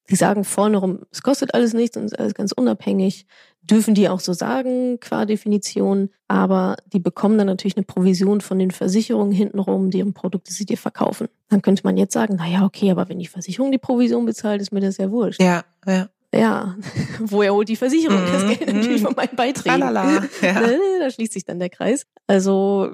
Die 0.09 0.15
sagen 0.15 0.43
vorne 0.43 0.77
rum, 0.77 1.05
es 1.11 1.21
kostet 1.21 1.53
alles 1.53 1.73
nichts 1.73 1.97
und 1.97 2.05
ist 2.05 2.17
alles 2.17 2.33
ganz 2.33 2.51
unabhängig. 2.51 3.27
Dürfen 3.63 3.93
die 3.93 4.09
auch 4.09 4.19
so 4.19 4.33
sagen, 4.33 4.99
qua 4.99 5.25
Definition. 5.25 6.09
Aber 6.27 6.77
die 6.91 6.99
bekommen 6.99 7.37
dann 7.37 7.47
natürlich 7.47 7.77
eine 7.77 7.85
Provision 7.85 8.41
von 8.41 8.59
den 8.59 8.71
Versicherungen 8.71 9.31
hintenrum, 9.31 9.91
deren 9.91 10.13
Produkte 10.13 10.51
sie 10.51 10.65
dir 10.65 10.77
verkaufen. 10.77 11.27
Dann 11.49 11.61
könnte 11.61 11.83
man 11.83 11.97
jetzt 11.97 12.13
sagen, 12.13 12.35
na 12.37 12.47
ja, 12.47 12.65
okay, 12.65 12.91
aber 12.91 13.07
wenn 13.09 13.19
die 13.19 13.27
Versicherung 13.27 13.71
die 13.71 13.77
Provision 13.77 14.25
bezahlt, 14.25 14.61
ist 14.61 14.71
mir 14.71 14.81
das 14.81 14.97
ja 14.97 15.11
wurscht. 15.11 15.41
Ja, 15.41 15.63
ja. 15.85 16.09
Ja, 16.33 16.77
woher 17.19 17.53
holt 17.53 17.67
die 17.67 17.75
Versicherung 17.75 18.21
das 18.25 18.43
mhm, 18.43 18.47
Geld? 18.47 18.73
Natürlich 18.73 19.01
mhm. 19.01 19.07
von 19.07 19.15
meinen 19.15 19.35
Beiträgen. 19.35 19.81
Tralala, 19.81 20.23
ja. 20.41 20.61
Da 20.99 21.09
schließt 21.09 21.33
sich 21.33 21.43
dann 21.43 21.59
der 21.59 21.69
Kreis. 21.69 22.05
Also 22.25 22.93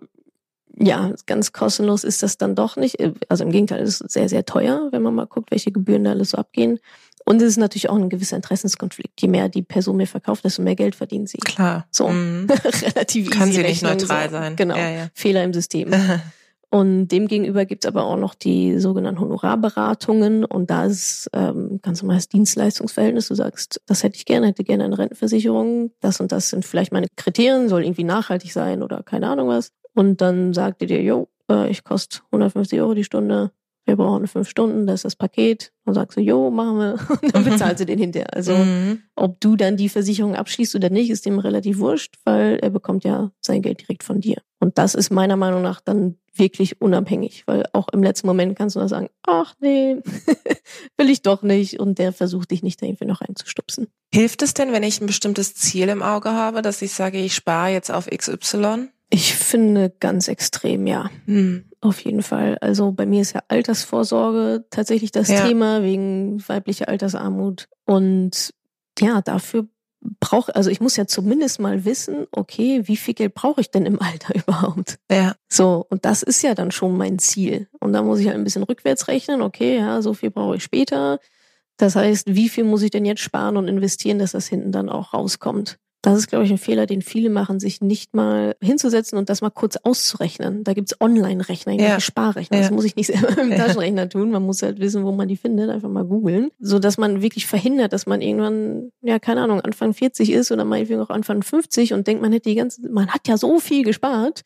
ja, 0.79 1.13
ganz 1.25 1.53
kostenlos 1.53 2.03
ist 2.03 2.23
das 2.23 2.37
dann 2.37 2.55
doch 2.55 2.75
nicht. 2.75 2.97
Also 3.29 3.43
im 3.43 3.51
Gegenteil, 3.51 3.81
es 3.81 4.01
ist 4.01 4.11
sehr, 4.11 4.29
sehr 4.29 4.45
teuer, 4.45 4.89
wenn 4.91 5.01
man 5.01 5.15
mal 5.15 5.25
guckt, 5.25 5.51
welche 5.51 5.71
Gebühren 5.71 6.03
da 6.03 6.11
alles 6.11 6.31
so 6.31 6.37
abgehen. 6.37 6.79
Und 7.27 7.41
es 7.41 7.49
ist 7.49 7.57
natürlich 7.57 7.89
auch 7.89 7.97
ein 7.97 8.07
gewisser 8.07 8.37
Interessenskonflikt. 8.37 9.21
Je 9.21 9.27
mehr 9.27 9.49
die 9.49 9.61
Person 9.61 9.97
mir 9.97 10.07
verkauft, 10.07 10.45
desto 10.45 10.61
mehr 10.61 10.77
Geld 10.77 10.95
verdient 10.95 11.27
sie. 11.27 11.39
Klar. 11.39 11.85
So. 11.91 12.07
Mhm. 12.07 12.47
Relativ 12.81 13.31
Kann 13.31 13.51
sie 13.51 13.63
nicht 13.63 13.83
neutral 13.83 14.29
so. 14.29 14.37
sein. 14.37 14.55
Genau. 14.55 14.77
Ja, 14.77 14.89
ja. 14.89 15.07
Fehler 15.13 15.43
im 15.43 15.53
System. 15.53 15.91
Und 16.69 17.09
demgegenüber 17.09 17.65
gibt's 17.65 17.85
aber 17.85 18.05
auch 18.05 18.15
noch 18.15 18.33
die 18.33 18.79
sogenannten 18.79 19.19
Honorarberatungen. 19.19 20.45
Und 20.45 20.69
da 20.69 20.85
ist 20.85 21.29
ähm, 21.33 21.81
ganz 21.81 22.01
normales 22.01 22.29
Dienstleistungsverhältnis. 22.29 23.27
Du 23.27 23.35
sagst, 23.35 23.81
das 23.87 24.03
hätte 24.03 24.15
ich 24.15 24.23
gerne, 24.23 24.47
hätte 24.47 24.63
gerne 24.63 24.85
eine 24.85 24.97
Rentenversicherung. 24.97 25.91
Das 25.99 26.21
und 26.21 26.31
das 26.31 26.47
sind 26.49 26.63
vielleicht 26.63 26.93
meine 26.93 27.07
Kriterien, 27.17 27.67
soll 27.67 27.83
irgendwie 27.83 28.05
nachhaltig 28.05 28.53
sein 28.53 28.81
oder 28.81 29.03
keine 29.03 29.27
Ahnung 29.27 29.49
was. 29.49 29.73
Und 29.93 30.21
dann 30.21 30.53
sagt 30.53 30.81
ihr 30.81 30.87
dir, 30.87 31.01
jo, 31.01 31.27
äh, 31.51 31.69
ich 31.69 31.83
koste 31.83 32.19
150 32.31 32.79
Euro 32.79 32.93
die 32.93 33.03
Stunde 33.03 33.51
wir 33.87 33.95
brauchen 33.95 34.27
fünf 34.27 34.49
Stunden, 34.49 34.85
das 34.85 34.95
ist 34.95 35.05
das 35.05 35.15
Paket. 35.15 35.71
Und 35.85 35.93
sagst 35.93 36.17
du, 36.17 36.21
jo, 36.21 36.51
machen 36.51 36.77
wir. 36.77 36.93
Und 37.21 37.33
dann 37.33 37.45
bezahlst 37.45 37.81
du 37.81 37.85
den 37.85 37.97
hinterher. 37.97 38.33
Also, 38.33 38.53
mhm. 38.53 39.03
ob 39.15 39.39
du 39.39 39.55
dann 39.55 39.77
die 39.77 39.87
Versicherung 39.87 40.35
abschließt 40.35 40.75
oder 40.75 40.89
nicht, 40.89 41.09
ist 41.09 41.25
dem 41.25 41.39
relativ 41.39 41.79
wurscht, 41.79 42.15
weil 42.25 42.57
er 42.57 42.69
bekommt 42.69 43.05
ja 43.05 43.31
sein 43.39 43.61
Geld 43.61 43.79
direkt 43.79 44.03
von 44.03 44.19
dir. 44.19 44.41
Und 44.59 44.77
das 44.77 44.93
ist 44.93 45.09
meiner 45.09 45.37
Meinung 45.37 45.61
nach 45.61 45.79
dann 45.79 46.17
wirklich 46.35 46.81
unabhängig, 46.81 47.43
weil 47.47 47.63
auch 47.71 47.87
im 47.89 48.03
letzten 48.03 48.27
Moment 48.27 48.57
kannst 48.57 48.75
du 48.75 48.79
da 48.81 48.89
sagen, 48.89 49.09
ach 49.23 49.55
nee, 49.59 49.95
will 50.97 51.09
ich 51.09 51.21
doch 51.21 51.41
nicht. 51.41 51.79
Und 51.79 51.97
der 51.97 52.11
versucht 52.11 52.51
dich 52.51 52.63
nicht 52.63 52.81
da 52.81 52.85
irgendwie 52.85 53.05
noch 53.05 53.21
reinzustupsen. 53.21 53.87
Hilft 54.13 54.41
es 54.41 54.53
denn, 54.53 54.73
wenn 54.73 54.83
ich 54.83 54.99
ein 54.99 55.07
bestimmtes 55.07 55.55
Ziel 55.55 55.87
im 55.87 56.03
Auge 56.03 56.31
habe, 56.31 56.61
dass 56.61 56.81
ich 56.81 56.91
sage, 56.91 57.19
ich 57.19 57.33
spare 57.33 57.71
jetzt 57.71 57.91
auf 57.91 58.07
XY? 58.07 58.89
Ich 59.09 59.35
finde 59.35 59.93
ganz 59.99 60.27
extrem, 60.27 60.85
ja. 60.85 61.09
Hm. 61.25 61.66
Auf 61.81 61.99
jeden 62.03 62.23
Fall. 62.23 62.57
Also 62.59 62.91
bei 62.91 63.05
mir 63.05 63.21
ist 63.21 63.33
ja 63.33 63.41
Altersvorsorge 63.47 64.65
tatsächlich 64.69 65.11
das 65.11 65.29
ja. 65.29 65.45
Thema 65.45 65.83
wegen 65.83 66.41
weiblicher 66.47 66.87
Altersarmut. 66.87 67.67
Und 67.85 68.53
ja, 68.99 69.21
dafür 69.21 69.67
brauche, 70.19 70.55
also 70.55 70.69
ich 70.69 70.81
muss 70.81 70.95
ja 70.95 71.05
zumindest 71.05 71.59
mal 71.59 71.85
wissen, 71.85 72.25
okay, 72.31 72.81
wie 72.85 72.97
viel 72.97 73.13
Geld 73.13 73.33
brauche 73.33 73.61
ich 73.61 73.69
denn 73.69 73.85
im 73.85 74.01
Alter 74.01 74.35
überhaupt? 74.35 74.97
Ja. 75.11 75.35
So, 75.49 75.85
und 75.89 76.05
das 76.05 76.23
ist 76.23 76.41
ja 76.41 76.55
dann 76.55 76.71
schon 76.71 76.97
mein 76.97 77.19
Ziel. 77.19 77.67
Und 77.79 77.93
da 77.93 78.01
muss 78.01 78.19
ich 78.19 78.27
halt 78.27 78.37
ein 78.37 78.43
bisschen 78.43 78.63
rückwärts 78.63 79.07
rechnen, 79.07 79.41
okay, 79.41 79.77
ja, 79.77 80.01
so 80.01 80.13
viel 80.13 80.31
brauche 80.31 80.55
ich 80.55 80.63
später. 80.63 81.19
Das 81.77 81.95
heißt, 81.95 82.33
wie 82.33 82.49
viel 82.49 82.63
muss 82.63 82.81
ich 82.81 82.89
denn 82.89 83.05
jetzt 83.05 83.21
sparen 83.21 83.55
und 83.55 83.67
investieren, 83.67 84.17
dass 84.17 84.31
das 84.31 84.47
hinten 84.47 84.71
dann 84.71 84.89
auch 84.89 85.13
rauskommt? 85.13 85.77
Das 86.01 86.17
ist, 86.17 86.27
glaube 86.27 86.45
ich, 86.45 86.51
ein 86.51 86.57
Fehler, 86.57 86.85
den 86.85 87.01
viele 87.01 87.29
machen, 87.29 87.59
sich 87.59 87.81
nicht 87.81 88.15
mal 88.15 88.55
hinzusetzen 88.61 89.17
und 89.17 89.29
das 89.29 89.41
mal 89.41 89.49
kurz 89.49 89.77
auszurechnen. 89.77 90.63
Da 90.63 90.73
gibt's 90.73 90.99
Online-Rechner, 91.01 91.73
ja. 91.73 91.99
Sparrechner. 91.99 92.57
Ja. 92.57 92.63
Das 92.63 92.71
muss 92.71 92.85
ich 92.85 92.95
nicht 92.95 93.07
selber 93.07 93.37
im 93.37 93.49
Taschenrechner 93.55 94.07
tun. 94.07 94.31
Man 94.31 94.43
muss 94.43 94.61
halt 94.61 94.79
wissen, 94.79 95.03
wo 95.03 95.11
man 95.11 95.27
die 95.27 95.37
findet, 95.37 95.69
einfach 95.69 95.89
mal 95.89 96.05
googeln. 96.05 96.49
So 96.59 96.79
dass 96.79 96.97
man 96.97 97.21
wirklich 97.21 97.47
verhindert, 97.47 97.93
dass 97.93 98.05
man 98.05 98.21
irgendwann, 98.21 98.91
ja, 99.01 99.19
keine 99.19 99.41
Ahnung, 99.41 99.61
Anfang 99.61 99.93
40 99.93 100.31
ist 100.31 100.51
oder 100.51 100.65
meinetwegen 100.65 101.01
auch 101.01 101.09
Anfang 101.09 101.41
50 101.41 101.93
und 101.93 102.05
denkt, 102.07 102.21
man 102.21 102.31
hätte 102.31 102.49
die 102.49 102.55
ganze, 102.55 102.87
man 102.89 103.07
hat 103.09 103.27
ja 103.27 103.37
so 103.37 103.59
viel 103.59 103.83
gespart 103.83 104.43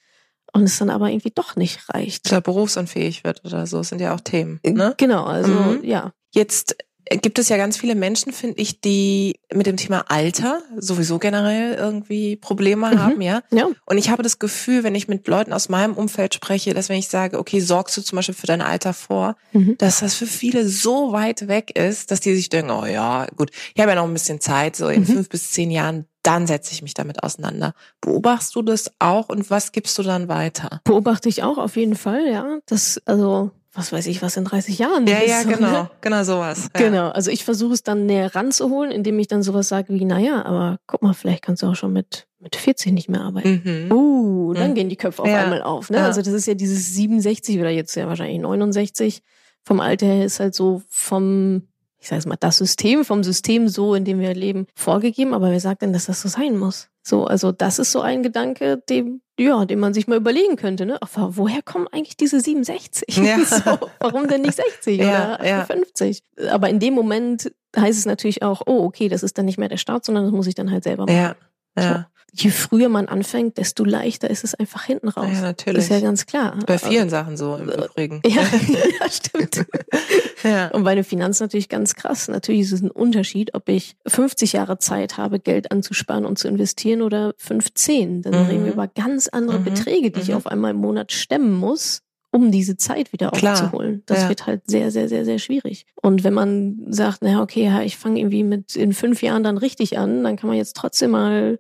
und 0.54 0.64
es 0.64 0.78
dann 0.78 0.90
aber 0.90 1.10
irgendwie 1.10 1.32
doch 1.34 1.56
nicht 1.56 1.90
reicht. 1.94 2.28
Oder 2.32 2.42
berufsunfähig 2.42 3.24
wird 3.24 3.44
oder 3.46 3.68
so, 3.68 3.80
das 3.80 3.90
sind 3.90 4.02
ja 4.02 4.16
auch 4.16 4.22
Themen. 4.22 4.60
Ne? 4.66 4.94
Genau, 4.98 5.26
also 5.26 5.52
mhm. 5.52 5.84
ja. 5.84 6.14
Jetzt 6.34 6.78
gibt 7.18 7.40
es 7.40 7.50
ja 7.50 7.58
ganz 7.58 7.78
viele 7.78 7.96
Menschen, 7.96 8.32
finde 8.32 8.62
ich, 8.62 8.82
die 8.82 9.40
mit 9.54 9.66
dem 9.66 9.78
Thema 9.78 10.06
Alter 10.08 10.62
sowieso 10.78 11.20
generell 11.20 11.74
irgendwie 11.74 12.36
Probleme 12.36 12.92
mhm. 12.92 13.00
haben, 13.00 13.22
ja? 13.22 13.42
ja. 13.52 13.68
Und 13.86 13.98
ich 13.98 14.10
habe 14.10 14.24
das 14.24 14.40
Gefühl, 14.40 14.84
wenn 14.84 14.96
ich 14.96 15.08
mit 15.08 15.28
Leuten 15.28 15.54
aus 15.54 15.70
meinem 15.70 15.94
Umfeld 15.94 16.34
spreche, 16.34 16.74
dass 16.74 16.90
wenn 16.90 16.98
ich 16.98 17.10
sage, 17.10 17.40
okay, 17.40 17.60
sorgst 17.60 17.98
du 17.98 18.02
zum 18.02 18.16
Beispiel 18.16 18.36
für 18.36 18.48
dein 18.48 18.62
Alter 18.62 18.94
vor, 18.94 19.36
mhm. 19.52 19.78
dass 19.78 20.00
das 20.00 20.16
für 20.16 20.28
viele 20.28 20.68
so 20.68 21.12
weit 21.12 21.48
weg 21.48 21.78
ist, 21.78 22.12
dass 22.12 22.20
die 22.20 22.36
sich 22.36 22.50
denken, 22.50 22.72
oh 22.72 22.86
ja, 22.86 23.28
gut, 23.36 23.52
ich 23.74 23.82
habe 23.82 23.92
ja 23.92 23.96
noch 23.96 24.06
ein 24.06 24.14
bisschen 24.14 24.40
Zeit, 24.40 24.76
so 24.76 24.88
in 24.88 25.02
mhm. 25.02 25.06
fünf 25.06 25.30
bis 25.30 25.52
zehn 25.52 25.72
Jahren, 25.72 26.06
dann 26.24 26.46
setze 26.48 26.74
ich 26.74 26.82
mich 26.82 26.94
damit 26.94 27.24
auseinander. 27.24 27.74
Beobachtest 28.00 28.56
du 28.56 28.62
das 28.62 28.92
auch 29.00 29.30
und 29.30 29.50
was 29.50 29.72
gibst 29.72 29.98
du 29.98 30.04
dann 30.04 30.28
weiter? 30.28 30.82
Beobachte 30.84 31.30
ich 31.30 31.44
auch 31.44 31.58
auf 31.58 31.76
jeden 31.76 31.96
Fall, 31.96 32.32
ja. 32.32 32.60
Das, 32.68 33.02
also 33.06 33.52
was 33.74 33.92
weiß 33.94 34.08
ich, 34.08 34.22
was 34.22 34.36
in 34.38 34.44
30 34.44 34.78
Jahren 34.80 35.08
Ja, 35.08 35.18
ist. 35.20 35.30
ja, 35.30 35.42
so, 35.44 35.50
ne? 35.50 35.56
genau, 35.56 35.90
genau 36.02 36.24
sowas. 36.24 36.70
Ja. 36.76 36.82
Genau, 36.90 37.10
also 37.10 37.32
ich 37.32 37.44
versuche 37.46 37.74
es 37.74 37.84
dann 37.84 38.06
näher 38.06 38.36
ranzuholen, 38.36 38.92
indem 38.92 39.18
ich 39.20 39.28
dann 39.28 39.44
sowas 39.44 39.70
sage 39.70 39.94
wie, 39.94 40.04
naja, 40.06 40.44
aber 40.46 40.80
guck 40.88 41.02
mal, 41.02 41.14
vielleicht 41.14 41.42
kannst 41.44 41.64
du 41.64 41.68
auch 41.68 41.76
schon 41.76 41.94
mit, 41.94 42.28
mit 42.40 42.56
40 42.58 42.92
nicht 42.92 43.08
mehr 43.10 43.22
arbeiten. 43.22 43.62
Mhm. 43.88 43.92
Uh, 43.92 44.54
dann 44.54 44.72
Mhm. 44.72 44.76
gehen 44.76 44.90
die 44.90 44.98
Köpfe 44.98 45.22
auf 45.22 45.28
Ja. 45.30 45.44
einmal 45.44 45.62
auf. 45.62 45.90
Ne? 45.90 45.98
Ja. 45.98 46.06
Also 46.06 46.22
das 46.22 46.34
ist 46.34 46.48
ja 46.48 46.54
dieses 46.54 46.94
67 46.94 47.60
oder 47.60 47.70
jetzt 47.70 47.96
ja 47.96 48.08
wahrscheinlich 48.08 48.40
69. 48.40 49.22
Vom 49.64 49.80
Alter 49.80 50.08
her 50.08 50.26
ist 50.26 50.40
halt 50.42 50.54
so 50.56 50.82
vom, 50.90 51.68
ich 52.00 52.08
sage 52.10 52.20
es 52.20 52.26
mal, 52.26 52.36
das 52.40 52.58
System, 52.58 53.06
vom 53.06 53.24
System 53.24 53.68
so, 53.70 53.96
in 53.96 54.04
dem 54.04 54.20
wir 54.20 54.34
leben, 54.34 54.66
vorgegeben. 54.76 55.34
Aber 55.34 55.50
wer 55.52 55.60
sagt 55.62 55.82
denn, 55.84 55.94
dass 55.94 56.08
das 56.08 56.22
so 56.22 56.28
sein 56.30 56.58
muss? 56.58 56.90
So, 57.04 57.26
also 57.26 57.52
das 57.52 57.80
ist 57.80 57.92
so 57.92 58.02
ein 58.02 58.22
Gedanke, 58.22 58.78
dem, 58.90 59.22
ja, 59.42 59.66
den 59.66 59.80
man 59.80 59.94
sich 59.94 60.08
mal 60.08 60.18
überlegen 60.18 60.56
könnte. 60.56 60.86
Ne? 60.86 60.98
Ach, 61.02 61.10
woher 61.14 61.62
kommen 61.62 61.88
eigentlich 61.92 62.18
diese 62.18 62.40
67? 62.40 63.18
Ja. 63.18 63.38
So, 63.46 63.90
warum 64.00 64.28
denn 64.28 64.42
nicht 64.42 64.56
60 64.56 65.00
Ja, 65.00 65.36
oder 65.36 65.46
ja. 65.48 65.62
58? 65.62 66.24
Aber 66.52 66.70
in 66.70 66.80
dem 66.80 66.94
Moment 66.94 67.52
heißt 67.76 68.00
es 68.00 68.06
natürlich 68.06 68.44
auch, 68.44 68.62
oh, 68.66 68.84
okay, 68.84 69.10
das 69.10 69.24
ist 69.24 69.38
dann 69.38 69.46
nicht 69.46 69.58
mehr 69.58 69.70
der 69.70 69.78
Staat, 69.78 70.06
sondern 70.06 70.26
das 70.26 70.34
muss 70.34 70.48
ich 70.48 70.56
dann 70.56 70.72
halt 70.72 70.84
selber 70.84 71.06
machen. 71.06 71.16
Ja, 71.16 71.36
ja, 71.78 72.08
Je 72.34 72.50
früher 72.50 72.88
man 72.88 73.08
anfängt, 73.10 73.58
desto 73.58 73.84
leichter 73.84 74.30
ist 74.30 74.46
es 74.46 74.56
einfach 74.56 74.86
hinten 74.86 75.10
raus. 75.10 75.28
ja, 75.34 75.42
natürlich. 75.42 75.84
Ist 75.84 75.90
ja 75.90 76.00
ganz 76.00 76.26
klar. 76.26 76.58
Bei 76.66 76.78
vielen 76.78 77.10
Sachen 77.10 77.36
so 77.36 77.58
im 77.58 77.68
Übrigen. 77.70 78.22
Ja, 78.26 78.42
ja 79.02 79.10
stimmt. 79.12 79.66
ja. 80.44 80.70
Und 80.70 80.84
bei 80.86 80.96
den 80.96 81.04
Finanzen 81.04 81.44
natürlich 81.44 81.68
ganz 81.68 81.94
krass. 81.96 82.30
Natürlich 82.30 82.62
ist 82.62 82.72
es 82.72 82.82
ein 82.84 82.92
Unterschied, 82.92 83.54
ob 83.54 83.68
ich 83.68 83.98
50 84.08 84.54
Jahre 84.54 84.78
Zeit 84.78 85.18
habe, 85.18 85.40
Geld 85.40 85.72
anzusparen 85.72 86.26
und 86.26 86.40
zu 86.40 86.48
investieren 86.48 87.02
oder 87.02 87.34
15. 87.38 88.22
Dann 88.22 88.34
Mhm. 88.44 88.50
reden 88.50 88.66
wir 88.66 88.72
über 88.74 88.88
ganz 88.88 89.28
andere 89.28 89.60
Mhm. 89.60 89.64
Beträge, 89.66 90.12
die 90.12 90.22
ich 90.22 90.30
Mhm. 90.30 90.36
auf 90.36 90.48
einmal 90.48 90.72
im 90.72 90.78
Monat 90.78 91.12
stemmen 91.12 91.52
muss, 91.54 92.02
um 92.32 92.50
diese 92.50 92.78
Zeit 92.78 93.12
wieder 93.12 93.30
Klar. 93.32 93.54
aufzuholen. 93.62 94.04
Das 94.06 94.22
Ja. 94.22 94.30
wird 94.30 94.48
halt 94.48 94.62
sehr, 94.68 94.90
sehr, 94.92 95.10
sehr, 95.10 95.26
sehr 95.26 95.38
schwierig. 95.38 95.86
Und 96.02 96.24
wenn 96.24 96.34
man 96.34 96.78
sagt, 96.92 97.24
naja, 97.24 97.42
okay, 97.42 97.66
ja, 97.66 97.82
ich 97.82 97.98
fange 97.98 98.20
irgendwie 98.22 98.44
mit 98.44 98.78
in 98.78 98.94
fünf 98.94 99.22
Jahren 99.22 99.44
dann 99.44 99.58
richtig 99.58 99.98
an, 99.98 100.24
dann 100.24 100.38
kann 100.38 100.48
man 100.48 100.56
jetzt 100.56 100.78
trotzdem 100.78 101.12
mal 101.12 101.60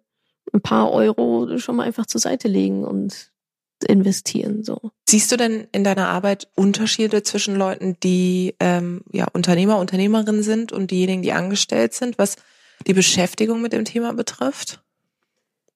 ein 0.54 0.62
paar 0.62 0.92
Euro 0.92 1.58
schon 1.58 1.76
mal 1.78 1.84
einfach 1.84 2.06
zur 2.06 2.22
Seite 2.22 2.48
legen 2.48 2.84
und 2.84 3.32
investieren. 3.88 4.64
So. 4.64 4.92
Siehst 5.10 5.32
du 5.32 5.38
denn 5.38 5.68
in 5.72 5.84
deiner 5.84 6.08
Arbeit 6.10 6.48
Unterschiede 6.56 7.24
zwischen 7.24 7.56
Leuten, 7.56 7.98
die 8.04 8.56
ähm, 8.60 9.02
ja 9.12 9.26
Unternehmer, 9.34 9.80
Unternehmerinnen 9.80 10.44
sind 10.44 10.72
und 10.72 10.92
diejenigen, 10.92 11.24
die 11.24 11.32
angestellt 11.32 11.94
sind, 11.94 12.18
was 12.20 12.36
die 12.86 12.94
Beschäftigung 12.94 13.62
mit 13.62 13.74
dem 13.74 13.86
Thema 13.86 14.14
betrifft? 14.14 14.84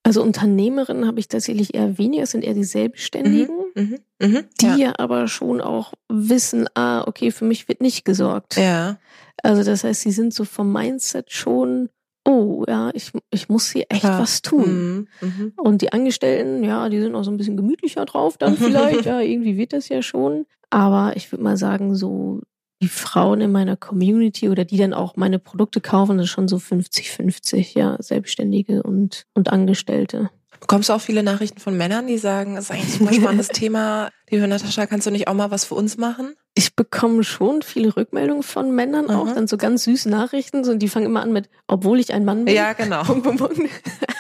Also 0.04 0.22
Unternehmerinnen 0.22 1.08
habe 1.08 1.20
ich 1.20 1.28
tatsächlich 1.30 1.74
eher 1.74 1.98
weniger, 1.98 2.24
es 2.24 2.32
sind 2.32 2.44
eher 2.44 2.54
die 2.54 2.64
Selbstständigen, 2.64 3.56
Mhm. 3.74 3.98
Mhm. 4.22 4.44
die 4.62 4.66
ja. 4.68 4.76
ja 4.76 4.94
aber 5.00 5.28
schon 5.28 5.60
auch 5.62 5.94
wissen, 6.08 6.68
ah, 6.76 7.04
okay, 7.08 7.32
für 7.32 7.46
mich 7.46 7.68
wird 7.68 7.82
nicht 7.82 8.06
gesorgt. 8.06 8.56
ja. 8.58 9.00
Also 9.44 9.64
das 9.64 9.84
heißt, 9.84 10.02
sie 10.02 10.12
sind 10.12 10.34
so 10.34 10.46
vom 10.46 10.72
Mindset 10.72 11.32
schon, 11.32 11.90
oh 12.26 12.64
ja, 12.68 12.90
ich, 12.94 13.12
ich 13.30 13.50
muss 13.50 13.72
hier 13.72 13.86
echt 13.90 14.02
Klar. 14.02 14.22
was 14.22 14.42
tun. 14.42 15.08
Mhm. 15.22 15.28
Mhm. 15.28 15.54
Und 15.58 15.82
die 15.82 15.94
Angestellten, 15.94 16.64
ja, 16.64 16.90
die 16.90 17.00
sind 17.00 17.16
auch 17.16 17.24
so 17.24 17.32
ein 17.32 17.38
bisschen 17.38 17.58
gemütlicher 17.58 18.06
drauf 18.06 18.38
dann 18.38 18.58
vielleicht, 18.58 19.06
ja, 19.06 19.22
irgendwie 19.22 19.58
wird 19.58 19.74
das 19.74 19.90
ja 19.90 20.02
schon. 20.02 20.46
Aber 20.70 21.14
ich 21.16 21.32
würde 21.32 21.44
mal 21.44 21.58
sagen, 21.58 21.96
so 21.96 22.42
die 22.82 22.88
Frauen 22.88 23.42
in 23.42 23.52
meiner 23.52 23.78
Community 23.78 24.50
oder 24.50 24.66
die 24.66 24.78
dann 24.78 24.94
auch 24.94 25.16
meine 25.16 25.40
Produkte 25.40 25.80
kaufen, 25.80 26.18
das 26.18 26.26
ist 26.26 26.32
schon 26.32 26.48
so 26.48 26.58
50-50, 26.58 27.78
ja, 27.78 27.96
Selbstständige 28.00 28.84
und, 28.84 29.26
und 29.34 29.50
Angestellte. 29.50 30.30
Bekommst 30.60 30.90
du 30.90 30.94
auch 30.94 31.02
viele 31.02 31.24
Nachrichten 31.24 31.60
von 31.60 31.76
Männern, 31.78 32.08
die 32.08 32.18
sagen, 32.18 32.56
das 32.56 32.66
ist 32.66 32.72
eigentlich 32.72 33.02
ein 33.02 33.14
spannendes 33.22 33.48
Thema. 33.54 34.10
Liebe 34.30 34.48
Natascha, 34.48 34.86
kannst 34.88 35.06
du 35.08 35.12
nicht 35.12 35.28
auch 35.28 35.34
mal 35.34 35.52
was 35.52 35.66
für 35.66 35.76
uns 35.76 35.98
machen? 35.98 36.36
Ich 36.54 36.76
bekomme 36.76 37.24
schon 37.24 37.62
viele 37.62 37.96
Rückmeldungen 37.96 38.44
von 38.44 38.74
Männern 38.74 39.10
auch, 39.10 39.26
Mhm. 39.26 39.36
dann 39.36 39.48
so 39.48 39.58
ganz 39.58 39.84
süße 39.84 40.10
Nachrichten, 40.10 40.64
so, 40.64 40.72
und 40.72 40.80
die 40.80 40.88
fangen 40.88 41.06
immer 41.06 41.22
an 41.22 41.32
mit, 41.34 41.50
obwohl 41.68 42.00
ich 42.00 42.14
ein 42.14 42.26
Mann 42.26 42.46
bin. 42.46 42.56
Ja, 42.56 42.74
genau. 42.74 43.04
Punkt, 43.04 43.24
Punkt, 43.24 43.40
Punkt. 43.40 43.60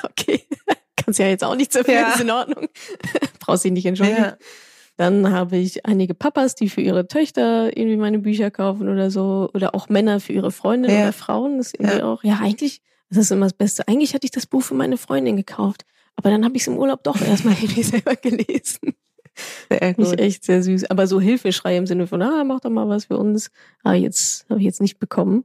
Okay, 0.04 0.44
kannst 0.96 1.20
ja 1.20 1.28
jetzt 1.28 1.44
auch 1.44 1.56
nicht 1.56 1.72
so 1.74 1.84
viel, 1.84 1.94
Ja. 1.96 2.10
ist 2.14 2.20
in 2.22 2.32
Ordnung. 2.32 2.68
Brauchst 3.40 3.64
dich 3.64 3.72
nicht 3.72 3.86
entschuldigen. 3.86 4.22
Ja. 4.22 4.38
Dann 4.98 5.32
habe 5.32 5.58
ich 5.58 5.86
einige 5.86 6.14
Papas, 6.14 6.56
die 6.56 6.70
für 6.70 6.80
ihre 6.82 7.08
Töchter 7.08 7.76
irgendwie 7.78 7.98
meine 7.98 8.20
Bücher 8.20 8.50
kaufen 8.50 8.88
oder 8.88 9.12
so. 9.12 9.50
Oder 9.54 9.76
auch 9.76 9.90
Männer 9.90 10.22
für 10.22 10.32
ihre 10.32 10.52
Freundin 10.52 10.90
Ja. 10.92 11.02
oder 11.04 11.14
Frauen. 11.14 11.58
Das 11.58 11.68
ist 11.68 11.80
irgendwie 11.80 11.98
Ja. 12.00 12.06
auch, 12.06 12.24
ja, 12.24 12.40
eigentlich, 12.42 12.82
das 13.10 13.18
ist 13.20 13.32
immer 13.32 13.46
das 13.46 13.54
Beste. 13.54 13.88
Eigentlich 13.90 14.14
hatte 14.14 14.24
ich 14.26 14.32
das 14.32 14.46
Buch 14.46 14.62
für 14.64 14.74
meine 14.74 14.98
Freundin 14.98 15.36
gekauft. 15.36 15.84
Aber 16.16 16.30
dann 16.30 16.46
habe 16.46 16.56
ich 16.56 16.62
es 16.64 16.68
im 16.68 16.78
Urlaub 16.78 17.04
doch 17.04 17.20
erstmal 17.22 17.54
irgendwie 17.62 17.84
selber 17.84 18.16
gelesen. 18.16 18.96
Sehr 19.70 19.94
gut. 19.94 20.18
echt 20.20 20.46
sehr 20.46 20.64
süß. 20.64 20.86
Aber 20.90 21.08
so 21.08 21.20
Hilfeschrei 21.20 21.76
im 21.78 21.88
Sinne 21.88 22.08
von, 22.08 22.22
ah, 22.22 22.44
mach 22.46 22.62
doch 22.62 22.70
mal 22.70 22.88
was 22.88 23.06
für 23.06 23.18
uns. 23.18 23.52
Aber 23.84 23.96
jetzt 23.96 24.46
habe 24.50 24.60
ich 24.60 24.66
jetzt 24.66 24.82
nicht 24.82 24.98
bekommen. 25.00 25.44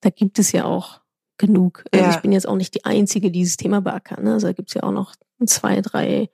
Da 0.00 0.10
gibt 0.10 0.38
es 0.38 0.52
ja 0.52 0.64
auch 0.64 1.00
genug. 1.38 1.84
Also 1.92 2.04
Ja. 2.04 2.10
ich 2.12 2.18
bin 2.20 2.30
jetzt 2.32 2.46
auch 2.46 2.56
nicht 2.56 2.74
die 2.74 2.84
Einzige, 2.84 3.30
die 3.32 3.40
dieses 3.40 3.56
Thema 3.56 3.80
beackern. 3.80 4.22
Ne? 4.24 4.34
Also 4.34 4.46
da 4.46 4.52
gibt 4.52 4.68
es 4.70 4.74
ja 4.74 4.84
auch 4.84 4.92
noch 4.92 5.14
zwei, 5.44 5.80
drei 5.80 6.30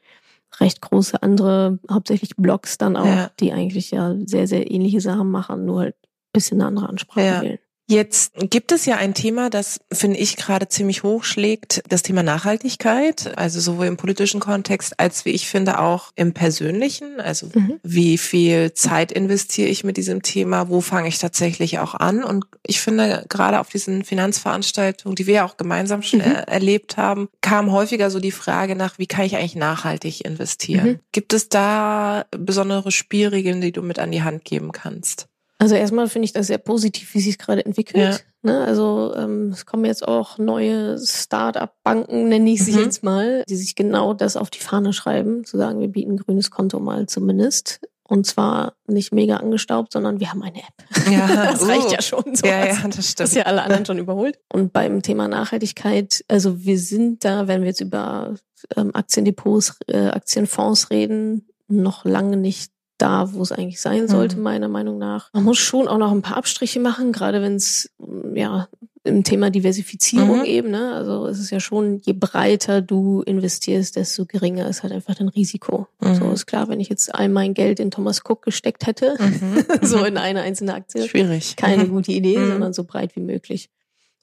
recht 0.61 0.81
große 0.83 1.23
andere, 1.23 1.79
hauptsächlich 1.91 2.37
Blogs 2.37 2.77
dann 2.79 2.97
auch, 2.97 3.07
Ja. 3.07 3.31
die 3.41 3.53
eigentlich 3.53 3.91
ja 3.91 4.15
sehr, 4.27 4.47
sehr 4.47 4.71
ähnliche 4.71 5.01
Sachen 5.01 5.31
machen, 5.31 5.65
nur 5.65 5.81
halt 5.81 5.95
ein 5.95 6.09
bisschen 6.33 6.61
eine 6.61 6.69
andere 6.69 6.89
Ansprache 6.89 7.25
Ja. 7.27 7.43
wählen. 7.43 7.59
Jetzt 7.91 8.33
gibt 8.51 8.71
es 8.71 8.85
ja 8.85 8.97
ein 8.97 9.15
Thema, 9.15 9.49
das 9.49 9.81
finde 9.91 10.19
ich 10.19 10.37
gerade 10.37 10.69
ziemlich 10.69 11.03
hochschlägt, 11.05 11.83
das 11.89 12.03
Thema 12.03 12.23
Nachhaltigkeit, 12.23 13.33
also 13.39 13.61
sowohl 13.61 13.87
im 13.87 13.97
politischen 13.97 14.41
Kontext 14.41 15.01
als 15.01 15.25
wie 15.25 15.31
ich 15.31 15.49
finde 15.49 15.81
auch 15.81 16.13
im 16.15 16.35
persönlichen, 16.35 17.19
also 17.19 17.49
Mhm. 17.55 17.81
wie 17.83 18.19
viel 18.19 18.75
Zeit 18.75 19.11
investiere 19.11 19.71
ich 19.71 19.85
mit 19.85 19.97
diesem 19.97 20.21
Thema, 20.23 20.69
wo 20.69 20.83
fange 20.83 21.09
ich 21.09 21.19
tatsächlich 21.19 21.79
auch 21.79 21.95
an 21.95 22.23
und 22.23 22.45
ich 22.63 22.81
finde 22.83 23.25
gerade 23.31 23.59
auf 23.59 23.71
diesen 23.71 24.05
Finanzveranstaltungen, 24.05 25.17
die 25.17 25.27
wir 25.27 25.35
ja 25.35 25.45
auch 25.47 25.57
gemeinsam 25.57 26.03
schon 26.03 26.19
Mhm. 26.21 26.27
er 26.27 26.49
erlebt 26.49 26.99
haben, 26.99 27.31
kam 27.41 27.73
häufiger 27.73 28.11
so 28.11 28.21
die 28.21 28.33
Frage 28.33 28.77
nach, 28.77 28.99
wie 28.99 29.07
kann 29.07 29.25
ich 29.25 29.37
eigentlich 29.37 29.57
nachhaltig 29.57 30.27
investieren? 30.27 30.87
Mhm. 30.87 30.99
Gibt 31.13 31.33
es 31.33 31.49
da 31.49 32.27
besondere 32.33 32.93
Spielregeln, 32.93 33.63
die 33.63 33.73
du 33.73 33.81
mit 33.81 33.99
an 33.99 34.13
die 34.13 34.23
Hand 34.23 34.45
geben 34.45 34.73
kannst? 34.73 35.27
Also 35.61 35.75
erstmal 35.75 36.09
finde 36.09 36.27
ich 36.27 36.33
das 36.33 36.47
sehr 36.47 36.59
positiv, 36.59 37.13
wie 37.15 37.21
sich 37.21 37.33
es 37.33 37.39
gerade 37.39 37.65
entwickelt. 37.67 38.25
Ne? 38.43 38.65
Also 38.65 39.13
ähm, 39.17 39.49
es 39.53 39.67
kommen 39.67 39.85
jetzt 39.85 40.07
auch 40.07 40.39
neue 40.39 40.97
Start-up-Banken, 40.99 42.29
nenne 42.29 42.51
ich 42.51 42.65
sie 42.65 42.73
Mhm. 42.73 42.79
jetzt 42.79 43.03
mal, 43.03 43.43
die 43.49 43.57
sich 43.57 43.75
genau 43.75 44.15
das 44.15 44.37
auf 44.37 44.51
die 44.51 44.61
Fahne 44.61 44.93
schreiben, 44.93 45.45
zu 45.45 45.57
sagen, 45.57 45.81
wir 45.81 45.89
bieten 45.89 46.13
ein 46.13 46.17
grünes 46.19 46.51
Konto 46.51 46.79
mal 46.81 47.07
zumindest. 47.07 47.81
Und 48.05 48.27
zwar 48.27 48.73
nicht 48.87 49.13
mega 49.13 49.37
angestaubt, 49.37 49.93
sondern 49.93 50.19
wir 50.19 50.31
haben 50.31 50.43
eine 50.43 50.57
App. 50.59 51.11
Ja, 51.13 51.27
das 51.53 51.67
reicht 51.69 51.89
uh. 51.89 51.93
ja 51.93 52.01
schon. 52.03 52.35
So 52.37 52.47
Ja, 52.47 52.65
ja, 52.67 52.75
das 52.87 52.97
Das 52.97 53.11
stimmt. 53.11 53.29
ist 53.29 53.35
ja 53.35 53.43
alle 53.43 53.63
anderen 53.63 53.85
schon 53.85 53.99
überholt. 53.99 54.39
Und 54.51 54.73
beim 54.73 55.03
Thema 55.03 55.29
Nachhaltigkeit, 55.29 56.25
also 56.29 56.65
wir 56.65 56.79
sind 56.79 57.25
da, 57.25 57.49
wenn 57.49 57.61
wir 57.61 57.69
jetzt 57.69 57.83
über 57.83 58.35
ähm, 58.77 58.95
Aktiendepots, 58.95 59.77
äh, 59.89 60.07
Aktienfonds 60.09 60.89
reden, 60.91 61.49
noch 61.67 62.07
lange 62.07 62.39
nicht 62.39 62.73
da, 62.99 63.33
wo 63.33 63.43
es 63.43 63.53
eigentlich 63.53 63.81
sein 63.81 64.09
sollte, 64.09 64.37
Mhm. 64.37 64.43
meiner 64.43 64.69
Meinung 64.69 64.99
nach. 64.99 65.31
Man 65.33 65.45
muss 65.45 65.59
schon 65.59 65.89
auch 65.89 65.99
noch 65.99 66.11
ein 66.13 66.23
paar 66.23 66.37
Abstriche 66.37 66.81
machen, 66.81 67.13
gerade 67.13 67.41
wenn 67.43 67.55
es 67.57 67.91
ja 68.35 68.69
im 69.05 69.25
Thema 69.25 69.49
Diversifizierung 69.51 70.41
Mhm. 70.41 70.45
eben, 70.45 70.71
ne? 70.71 70.93
Also 70.95 71.27
es 71.27 71.39
ist 71.39 71.51
ja 71.51 71.61
schon, 71.61 71.99
je 72.05 72.13
breiter 72.13 72.83
du 72.83 73.23
investierst, 73.23 73.97
desto 73.97 74.27
geringer 74.27 74.69
ist 74.69 74.83
halt 74.83 74.93
einfach 74.93 75.15
dein 75.15 75.29
Risiko. 75.29 75.87
Mhm. 76.01 76.15
So 76.17 76.31
ist 76.33 76.47
klar, 76.47 76.69
wenn 76.69 76.81
ich 76.81 76.89
jetzt 76.91 77.15
all 77.15 77.29
mein 77.31 77.55
Geld 77.55 77.81
in 77.81 77.91
Thomas 77.91 78.21
Cook 78.29 78.43
gesteckt 78.43 78.87
hätte, 78.87 79.15
Mhm. 79.19 79.65
so 79.83 80.05
in 80.05 80.19
eine 80.19 80.43
einzelne 80.43 80.75
Aktie, 80.75 81.09
Schwierig. 81.09 81.57
keine 81.57 81.85
Mhm. 81.85 81.91
gute 81.91 82.13
Idee, 82.13 82.39
Mhm. 82.39 82.49
sondern 82.49 82.73
so 82.75 82.85
breit 82.85 83.17
wie 83.17 83.21
möglich. 83.21 83.71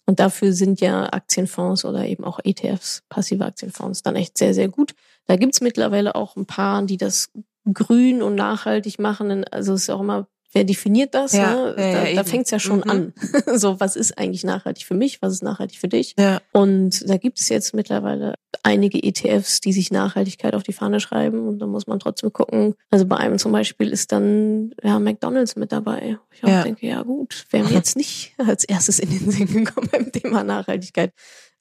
Und 0.06 0.20
dafür 0.20 0.54
sind 0.54 0.82
ja 0.82 1.12
Aktienfonds 1.12 1.84
oder 1.84 2.06
eben 2.06 2.24
auch 2.24 2.40
ETFs, 2.44 3.02
passive 3.10 3.44
Aktienfonds, 3.46 4.04
dann 4.04 4.16
echt 4.16 4.38
sehr, 4.38 4.54
sehr 4.54 4.68
gut. 4.68 4.94
Da 5.26 5.36
gibt's 5.36 5.62
mittlerweile 5.62 6.14
auch 6.14 6.36
ein 6.36 6.46
paar, 6.46 6.84
die 6.84 6.98
das 6.98 7.32
grün 7.74 8.22
und 8.22 8.36
nachhaltig 8.36 9.00
machen. 9.00 9.44
Also 9.52 9.74
es 9.74 9.84
ist 9.84 9.90
auch 9.90 10.02
immer, 10.02 10.28
wer 10.54 10.64
definiert 10.64 11.14
das? 11.14 11.34
Ja, 11.34 11.54
ne? 11.54 11.76
ja, 11.78 11.84
ja, 11.84 11.94
da 11.94 12.04
da 12.04 12.08
eben. 12.10 12.24
fängt's 12.26 12.52
ja 12.52 12.60
schon 12.60 12.78
Mhm. 12.80 12.90
an. 12.90 13.14
so, 13.60 13.80
was 13.80 13.96
ist 13.96 14.18
eigentlich 14.18 14.44
nachhaltig 14.46 14.86
für 14.86 14.94
mich? 14.94 15.22
Was 15.22 15.34
ist 15.34 15.44
nachhaltig 15.44 15.80
für 15.80 15.88
dich? 15.90 16.16
Ja. 16.18 16.42
Und 16.54 17.10
da 17.10 17.18
gibt 17.18 17.40
es 17.40 17.50
jetzt 17.50 17.74
mittlerweile 17.74 18.36
einige 18.64 19.04
ETFs, 19.04 19.60
die 19.60 19.74
sich 19.74 19.92
Nachhaltigkeit 19.92 20.56
auf 20.56 20.64
die 20.64 20.72
Fahne 20.74 21.00
schreiben. 21.02 21.48
Und 21.48 21.60
da 21.60 21.68
muss 21.68 21.88
man 21.88 22.00
trotzdem 22.00 22.32
gucken. 22.32 22.76
Also 22.90 23.06
bei 23.06 23.18
einem 23.18 23.38
zum 23.38 23.52
Beispiel 23.52 23.90
ist 23.90 24.12
dann 24.14 24.72
ja, 24.82 24.98
McDonalds 25.00 25.56
mit 25.58 25.72
dabei. 25.74 26.18
Ich 26.34 26.44
auch 26.44 26.48
Ja. 26.48 26.64
denke, 26.64 26.88
ja 26.88 27.02
gut, 27.04 27.46
wäre 27.52 27.66
mir 27.68 27.74
jetzt 27.74 27.98
nicht 27.98 28.34
als 28.38 28.64
erstes 28.64 29.00
in 29.00 29.10
den 29.10 29.30
Sinn 29.32 29.48
gekommen 29.66 29.90
beim 29.92 30.12
Thema 30.12 30.44
Nachhaltigkeit. 30.44 31.12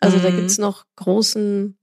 Also 0.01 0.19
da 0.19 0.31
Mhm. 0.31 0.37
gibt's 0.37 0.59
noch 0.59 0.85
großen, 0.97 1.77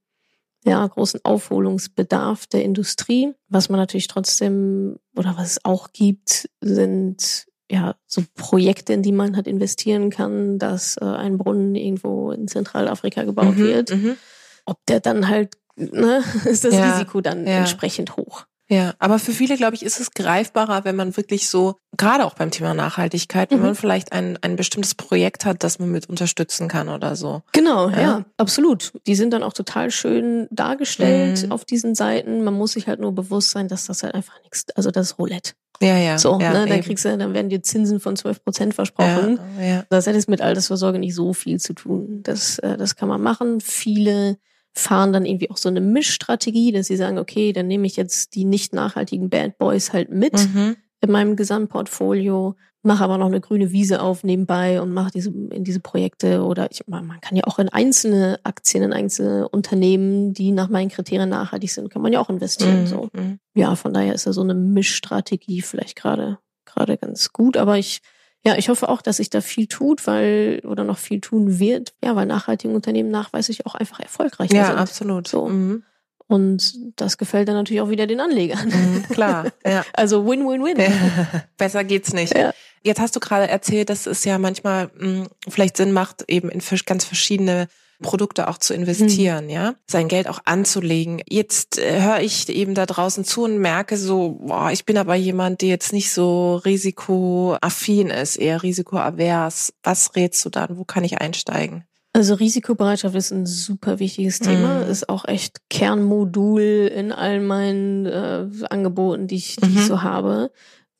ja, 0.64 0.86
großen 0.86 1.22
Aufholungsbedarf 1.24 2.46
der 2.48 2.64
Industrie. 2.64 3.34
Was 3.50 3.70
man 3.70 3.80
natürlich 3.80 4.08
trotzdem, 4.08 4.98
oder 5.16 5.36
was 5.38 5.52
es 5.52 5.66
auch 5.66 5.92
gibt, 5.92 6.50
sind 6.62 7.46
ja 7.72 7.96
so 8.06 8.22
Projekte, 8.36 8.94
in 8.94 9.02
die 9.02 9.12
man 9.14 9.36
halt 9.36 9.48
investieren 9.48 10.10
kann, 10.10 10.60
dass 10.60 10.98
äh, 10.98 11.06
ein 11.06 11.38
Brunnen 11.38 11.74
irgendwo 11.76 12.32
in 12.32 12.48
Zentralafrika 12.48 13.24
gebaut 13.24 13.56
Mhm. 13.56 13.64
wird. 13.64 13.90
Mhm. 13.92 14.18
Ob 14.66 14.86
der 14.88 15.00
dann 15.00 15.28
halt, 15.30 15.56
ne, 15.76 16.22
ist 16.46 16.64
das 16.66 16.74
Ja, 16.74 16.92
Risiko 16.94 17.22
dann 17.22 17.48
ja. 17.48 17.60
entsprechend 17.60 18.18
hoch. 18.18 18.46
Ja, 18.72 18.94
aber 19.00 19.20
für 19.20 19.34
viele, 19.34 19.58
glaube 19.58 19.76
ich, 19.76 19.84
ist 19.84 20.00
es 20.00 20.12
greifbarer, 20.12 20.86
wenn 20.86 20.96
man 20.96 21.18
wirklich 21.18 21.50
so, 21.50 21.76
gerade 21.98 22.24
auch 22.26 22.36
beim 22.36 22.52
Thema 22.52 22.74
Nachhaltigkeit, 22.74 23.52
wenn 23.52 23.58
mhm. 23.58 23.66
man 23.66 23.76
vielleicht 23.76 24.14
ein, 24.14 24.40
ein 24.42 24.56
bestimmtes 24.56 24.96
Projekt 24.96 25.44
hat, 25.44 25.62
das 25.66 25.78
man 25.78 25.92
mit 25.92 26.08
unterstützen 26.08 26.70
kann 26.70 26.88
oder 26.88 27.18
so. 27.18 27.42
Genau, 27.52 27.90
ja, 27.90 28.02
ja 28.02 28.26
absolut. 28.38 28.94
Die 29.08 29.16
sind 29.16 29.34
dann 29.34 29.44
auch 29.44 29.52
total 29.52 29.92
schön 29.92 30.48
dargestellt 30.52 31.46
mhm. 31.46 31.52
auf 31.52 31.66
diesen 31.66 31.96
Seiten. 31.96 32.46
Man 32.46 32.54
muss 32.54 32.72
sich 32.72 32.88
halt 32.88 33.02
nur 33.02 33.14
bewusst 33.14 33.52
sein, 33.52 33.68
dass 33.68 33.88
das 33.88 34.04
halt 34.04 34.16
einfach 34.16 34.42
nichts, 34.42 34.66
also 34.74 34.90
das 34.90 35.20
Roulette. 35.20 35.52
Ja, 35.82 35.98
ja. 35.98 36.18
So, 36.18 36.40
ja, 36.40 36.54
ne, 36.54 36.66
dann 36.66 36.82
kriegst 36.82 37.04
du, 37.04 37.18
dann 37.18 37.34
werden 37.34 37.50
dir 37.50 37.64
Zinsen 37.64 38.00
von 38.00 38.16
12 38.16 38.44
Prozent 38.44 38.74
versprochen. 38.74 39.40
Ja, 39.60 39.66
ja. 39.66 39.84
Das 39.90 40.08
hat 40.08 40.16
jetzt 40.16 40.30
mit 40.30 40.40
Altersvorsorge 40.40 41.00
nicht 41.00 41.16
so 41.16 41.34
viel 41.34 41.60
zu 41.60 41.74
tun. 41.74 42.22
Das, 42.24 42.58
äh, 42.60 42.78
das 42.78 42.96
kann 42.96 43.10
man 43.10 43.22
machen. 43.22 43.60
Viele 43.60 44.38
fahren 44.74 45.12
dann 45.12 45.26
irgendwie 45.26 45.50
auch 45.50 45.58
so 45.58 45.70
eine 45.70 45.82
Mischstrategie, 45.82 46.72
dass 46.72 46.88
sie 46.88 46.96
sagen, 46.96 47.18
okay, 47.18 47.54
dann 47.54 47.68
nehme 47.68 47.88
ich 47.88 47.98
jetzt 47.98 48.36
die 48.36 48.46
nicht 48.46 48.74
nachhaltigen 48.74 49.30
Bad 49.30 49.58
Boys 49.58 49.94
halt 49.94 50.10
mit 50.12 50.34
mhm. 50.34 50.78
in 51.02 51.12
meinem 51.12 51.36
Gesamtportfolio, 51.36 52.56
mache 52.84 53.04
aber 53.04 53.18
noch 53.18 53.28
eine 53.28 53.42
grüne 53.42 53.72
Wiese 53.72 54.02
auf 54.02 54.24
nebenbei 54.24 54.82
und 54.82 54.94
mache 54.94 55.12
diese 55.12 55.30
in 55.30 55.64
diese 55.64 55.82
Projekte 55.82 56.44
oder 56.44 56.72
ich, 56.72 56.88
man 56.88 57.20
kann 57.22 57.36
ja 57.36 57.44
auch 57.46 57.60
in 57.60 57.70
einzelne 57.70 58.40
Aktien, 58.44 58.84
in 58.84 58.94
einzelne 58.94 59.50
Unternehmen, 59.50 60.34
die 60.34 60.52
nach 60.52 60.70
meinen 60.70 60.90
Kriterien 60.90 61.30
nachhaltig 61.30 61.72
sind, 61.72 61.90
kann 61.90 62.02
man 62.02 62.14
ja 62.14 62.20
auch 62.20 62.30
investieren. 62.30 62.84
Mhm. 62.84 62.88
So. 62.88 63.10
Ja, 63.54 63.76
von 63.76 63.94
daher 63.94 64.16
ist 64.16 64.26
da 64.26 64.34
so 64.34 64.42
eine 64.42 64.56
Mischstrategie 64.56 65.62
vielleicht 65.62 65.96
gerade 65.96 66.40
gerade 66.66 66.98
ganz 66.98 67.34
gut, 67.34 67.58
aber 67.58 67.78
ich 67.78 68.02
ja, 68.44 68.56
ich 68.58 68.70
hoffe 68.70 68.90
auch, 68.90 69.02
dass 69.02 69.18
sich 69.18 69.30
da 69.30 69.42
viel 69.42 69.68
tut, 69.68 70.08
weil 70.08 70.62
oder 70.66 70.84
noch 70.84 70.98
viel 70.98 71.22
tun 71.22 71.60
wird, 71.60 71.94
ja, 72.04 72.16
weil 72.16 72.26
nachhaltige 72.26 72.74
Unternehmen 72.74 73.12
nachweislich 73.12 73.66
auch 73.66 73.76
einfach 73.76 74.00
erfolgreicher 74.00 74.56
ja, 74.56 74.66
sind. 74.66 74.76
Ja, 74.76 74.82
absolut. 74.82 75.28
So. 75.28 75.48
Mhm. 75.48 75.84
Und 76.28 76.74
das 76.96 77.18
gefällt 77.18 77.50
dann 77.50 77.56
natürlich 77.56 77.82
auch 77.82 77.90
wieder 77.90 78.08
den 78.08 78.22
Anlegern. 78.22 78.68
Mhm, 78.68 79.04
klar, 79.10 79.52
ja. 79.66 79.84
Also 79.94 80.26
Win-Win-Win. 80.26 80.78
Besser 81.58 81.84
geht's 81.84 82.14
nicht. 82.14 82.36
Ja. 82.36 82.54
Jetzt 82.84 83.00
hast 83.00 83.16
du 83.16 83.20
gerade 83.20 83.48
erzählt, 83.48 83.90
dass 83.90 84.08
es 84.08 84.24
ja 84.24 84.40
manchmal 84.40 84.90
mh, 84.98 85.06
hm, 85.06 85.28
vielleicht 85.50 85.78
Sinn 85.78 85.92
macht, 85.92 86.24
eben 86.28 86.50
in 86.50 86.62
ganz 86.86 87.06
verschiedene 87.06 87.68
Produkte 88.02 88.48
auch 88.48 88.58
zu 88.58 88.74
investieren, 88.74 89.46
mhm. 89.46 89.52
ja, 89.52 89.76
sein 89.88 90.08
Geld 90.08 90.28
auch 90.28 90.40
anzulegen. 90.46 91.22
Jetzt 91.30 91.78
äh, 91.78 92.02
höre 92.02 92.20
ich 92.20 92.50
eben 92.50 92.76
da 92.76 92.86
draußen 92.86 93.24
zu 93.24 93.44
und 93.44 93.58
merke 93.58 93.98
so, 93.98 94.40
boah, 94.42 94.72
ich 94.72 94.86
bin 94.86 94.98
aber 94.98 95.16
jemand, 95.16 95.62
der 95.62 95.70
jetzt 95.70 95.94
nicht 95.94 96.12
so 96.12 96.56
risikoaffin 96.56 98.10
ist, 98.10 98.38
eher 98.38 98.64
risikoavers. 98.64 99.74
Was 99.84 100.16
rätst 100.16 100.44
du 100.46 100.50
dann? 100.50 100.78
Wo 100.78 100.84
kann 100.84 101.04
ich 101.04 101.20
einsteigen? 101.20 101.86
Also 102.14 102.34
Risikobereitschaft 102.34 103.16
ist 103.16 103.32
ein 103.32 103.46
super 103.46 104.00
wichtiges 104.00 104.40
Thema, 104.40 104.84
mhm. 104.84 104.92
ist 104.92 105.08
auch 105.08 105.26
echt 105.26 105.62
Kernmodul 105.70 106.92
in 106.94 107.14
all 107.14 107.40
meinen 107.40 108.06
äh, 108.06 108.48
Angeboten, 108.70 109.28
die 109.28 109.36
ich, 109.36 109.56
die 109.56 109.70
mhm. 109.70 109.78
ich 109.78 109.86
so 109.86 110.02
habe 110.02 110.52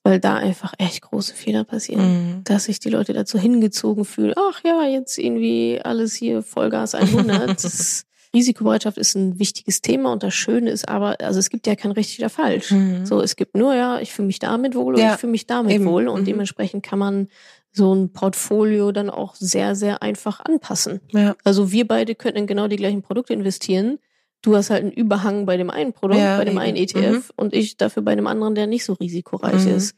weil 0.04 0.20
da 0.20 0.36
einfach 0.36 0.74
echt 0.78 1.02
große 1.02 1.34
Fehler 1.34 1.64
passieren, 1.64 2.38
mhm. 2.38 2.44
dass 2.44 2.66
sich 2.66 2.80
die 2.80 2.90
Leute 2.90 3.14
dazu 3.14 3.38
hingezogen 3.38 4.06
fühlen, 4.06 4.34
ach 4.36 4.62
ja, 4.64 4.84
jetzt 4.86 5.18
irgendwie 5.18 5.80
alles 5.84 6.16
hier 6.16 6.42
Vollgas 6.42 6.96
100. 6.96 7.50
das 7.64 8.06
Risikobereitschaft 8.34 8.98
ist 8.98 9.16
ein 9.16 9.40
wichtiges 9.40 9.82
Thema 9.82 10.14
und 10.14 10.24
das 10.24 10.34
Schöne 10.34 10.70
ist 10.72 10.88
aber, 10.88 11.18
also 11.22 11.38
es 11.40 11.50
gibt 11.50 11.68
ja 11.68 11.76
kein 11.76 11.92
richtig 11.92 12.20
oder 12.20 12.30
falsch. 12.30 12.72
Mhm. 12.72 13.06
So, 13.06 13.22
es 13.22 13.36
gibt 13.36 13.56
nur, 13.56 13.76
ja, 13.76 14.00
ich 14.00 14.14
fühle 14.14 14.28
mich 14.28 14.40
damit 14.40 14.74
wohl 14.74 14.94
oder 14.96 15.04
ja, 15.04 15.14
ich 15.14 15.20
fühle 15.20 15.32
mich 15.32 15.48
damit 15.48 15.74
eben. 15.74 15.86
wohl 15.86 16.08
und 16.08 16.22
mhm. 16.22 16.26
dementsprechend 16.26 16.84
kann 16.84 17.00
man 17.00 17.28
so 17.74 17.94
ein 17.94 18.12
Portfolio 18.12 18.92
dann 18.92 19.10
auch 19.10 19.36
sehr, 19.36 19.76
sehr 19.76 20.02
einfach 20.02 20.40
anpassen. 20.40 21.02
Ja. 21.12 21.36
Also 21.44 21.72
wir 21.72 21.88
beide 21.88 22.16
könnten 22.16 22.40
in 22.40 22.48
genau 22.48 22.68
die 22.68 22.76
gleichen 22.76 23.02
Produkte 23.02 23.34
investieren, 23.34 24.00
du 24.42 24.56
hast 24.56 24.70
halt 24.70 24.84
einen 24.84 24.92
Überhang 24.92 25.46
bei 25.46 25.58
dem 25.58 25.70
einen 25.70 25.94
Produkt, 25.94 26.20
ja, 26.20 26.38
bei 26.38 26.46
dem 26.46 26.54
eben. 26.54 26.60
einen 26.60 26.78
ETF 26.78 27.30
mhm. 27.30 27.34
und 27.36 27.54
ich 27.54 27.78
dafür 27.78 28.04
bei 28.04 28.16
dem 28.16 28.28
anderen, 28.28 28.56
der 28.56 28.68
nicht 28.68 28.86
so 28.86 28.94
risikoreich 28.94 29.66
mhm. 29.66 29.76
ist. 29.76 29.96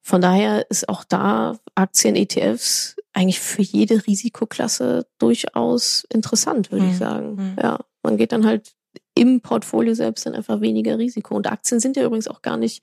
Von 0.00 0.20
daher 0.20 0.68
ist 0.68 0.88
auch 0.88 1.04
da 1.04 1.58
Aktien, 1.74 2.16
ETFs 2.16 2.96
eigentlich 3.12 3.40
für 3.40 3.62
jede 3.62 4.06
Risikoklasse 4.06 5.06
durchaus 5.18 6.04
interessant, 6.12 6.72
würde 6.72 6.84
mhm. 6.84 6.90
ich 6.90 6.98
sagen. 6.98 7.34
Mhm. 7.36 7.56
Ja, 7.62 7.78
man 8.02 8.16
geht 8.16 8.32
dann 8.32 8.44
halt 8.44 8.74
im 9.14 9.40
Portfolio 9.40 9.94
selbst 9.94 10.26
dann 10.26 10.34
einfach 10.34 10.60
weniger 10.60 10.98
Risiko. 10.98 11.36
Und 11.36 11.46
Aktien 11.46 11.78
sind 11.78 11.96
ja 11.96 12.04
übrigens 12.04 12.28
auch 12.28 12.42
gar 12.42 12.56
nicht 12.56 12.82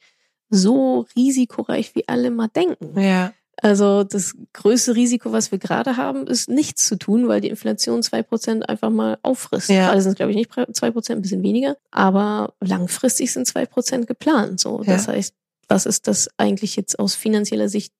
so 0.49 1.05
risikoreich, 1.15 1.93
wie 1.95 2.07
alle 2.07 2.31
mal 2.31 2.47
denken. 2.47 2.99
Ja. 2.99 3.33
Also 3.61 4.03
das 4.03 4.35
größte 4.53 4.95
Risiko, 4.95 5.31
was 5.31 5.51
wir 5.51 5.59
gerade 5.59 5.97
haben, 5.97 6.27
ist 6.27 6.49
nichts 6.49 6.87
zu 6.87 6.97
tun, 6.97 7.27
weil 7.27 7.41
die 7.41 7.49
Inflation 7.49 8.03
zwei 8.03 8.23
Prozent 8.23 8.67
einfach 8.69 8.89
mal 8.89 9.17
auffrisst. 9.21 9.69
Ja. 9.69 9.87
Gerade 9.87 10.01
sind 10.01 10.11
es, 10.11 10.15
glaube 10.17 10.31
ich, 10.31 10.37
nicht 10.37 10.51
zwei 10.73 10.91
Prozent, 10.91 11.19
ein 11.19 11.21
bisschen 11.21 11.43
weniger. 11.43 11.75
Aber 11.91 12.53
langfristig 12.61 13.31
sind 13.33 13.47
zwei 13.47 13.65
Prozent 13.65 14.07
geplant. 14.07 14.59
So, 14.59 14.81
Das 14.85 15.07
ja. 15.07 15.13
heißt, 15.13 15.33
was 15.67 15.85
ist 15.85 16.07
das 16.07 16.29
eigentlich 16.37 16.75
jetzt 16.75 16.99
aus 16.99 17.15
finanzieller 17.15 17.69
Sicht 17.69 17.93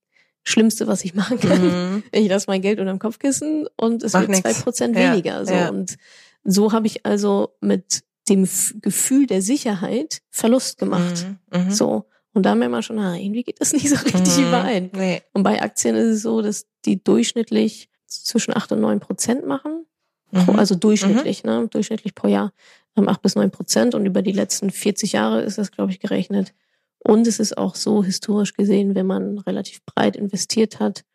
Schlimmste, 0.43 0.87
was 0.87 1.03
ich 1.03 1.13
machen 1.13 1.39
kann? 1.39 1.61
Mhm. 1.61 2.03
Ich 2.11 2.29
lasse 2.29 2.45
mein 2.47 2.61
Geld 2.61 2.79
unter 2.79 2.91
dem 2.93 2.99
Kopfkissen 2.99 3.67
und 3.75 4.03
es 4.03 4.13
Mach 4.13 4.27
wird 4.27 4.37
zwei 4.37 4.53
Prozent 4.53 4.95
weniger. 4.95 5.45
So. 5.45 5.53
Ja. 5.53 5.69
Und 5.69 5.97
so 6.43 6.71
habe 6.71 6.87
ich 6.87 7.05
also 7.05 7.55
mit 7.59 8.03
dem 8.29 8.47
Gefühl 8.81 9.27
der 9.27 9.41
Sicherheit 9.41 10.21
Verlust 10.29 10.77
gemacht. 10.77 11.25
Mhm. 11.51 11.65
Mhm. 11.65 11.71
So. 11.71 12.05
Und 12.33 12.43
da 12.43 12.55
merkt 12.55 12.71
man 12.71 12.83
schon, 12.83 12.99
ah, 12.99 13.15
irgendwie 13.15 13.43
geht 13.43 13.59
das 13.59 13.73
nicht 13.73 13.89
so 13.89 13.95
richtig 13.95 14.37
mhm. 14.37 14.47
überein. 14.47 14.89
Nee. 14.93 15.21
Und 15.33 15.43
bei 15.43 15.61
Aktien 15.61 15.95
ist 15.95 16.07
es 16.15 16.21
so, 16.21 16.41
dass 16.41 16.67
die 16.85 17.03
durchschnittlich 17.03 17.89
zwischen 18.05 18.55
acht 18.55 18.71
und 18.71 18.81
neun 18.81 18.99
Prozent 18.99 19.45
machen. 19.45 19.85
Mhm. 20.31 20.57
Also 20.57 20.75
durchschnittlich, 20.75 21.43
mhm. 21.43 21.49
ne? 21.49 21.67
Durchschnittlich 21.67 22.15
pro 22.15 22.27
Jahr 22.27 22.53
ähm, 22.95 23.07
acht 23.07 23.21
bis 23.21 23.35
neun 23.35 23.51
Prozent. 23.51 23.95
Und 23.95 24.05
über 24.05 24.21
die 24.21 24.31
letzten 24.31 24.69
40 24.69 25.13
Jahre 25.13 25.41
ist 25.41 25.57
das, 25.57 25.71
glaube 25.71 25.91
ich, 25.91 25.99
gerechnet. 25.99 26.53
Und 26.99 27.27
es 27.27 27.39
ist 27.39 27.57
auch 27.57 27.75
so 27.75 28.03
historisch 28.03 28.53
gesehen, 28.53 28.93
wenn 28.93 29.05
man 29.05 29.39
relativ 29.39 29.83
breit 29.85 30.15
investiert 30.15 30.79
hat, 30.79 31.05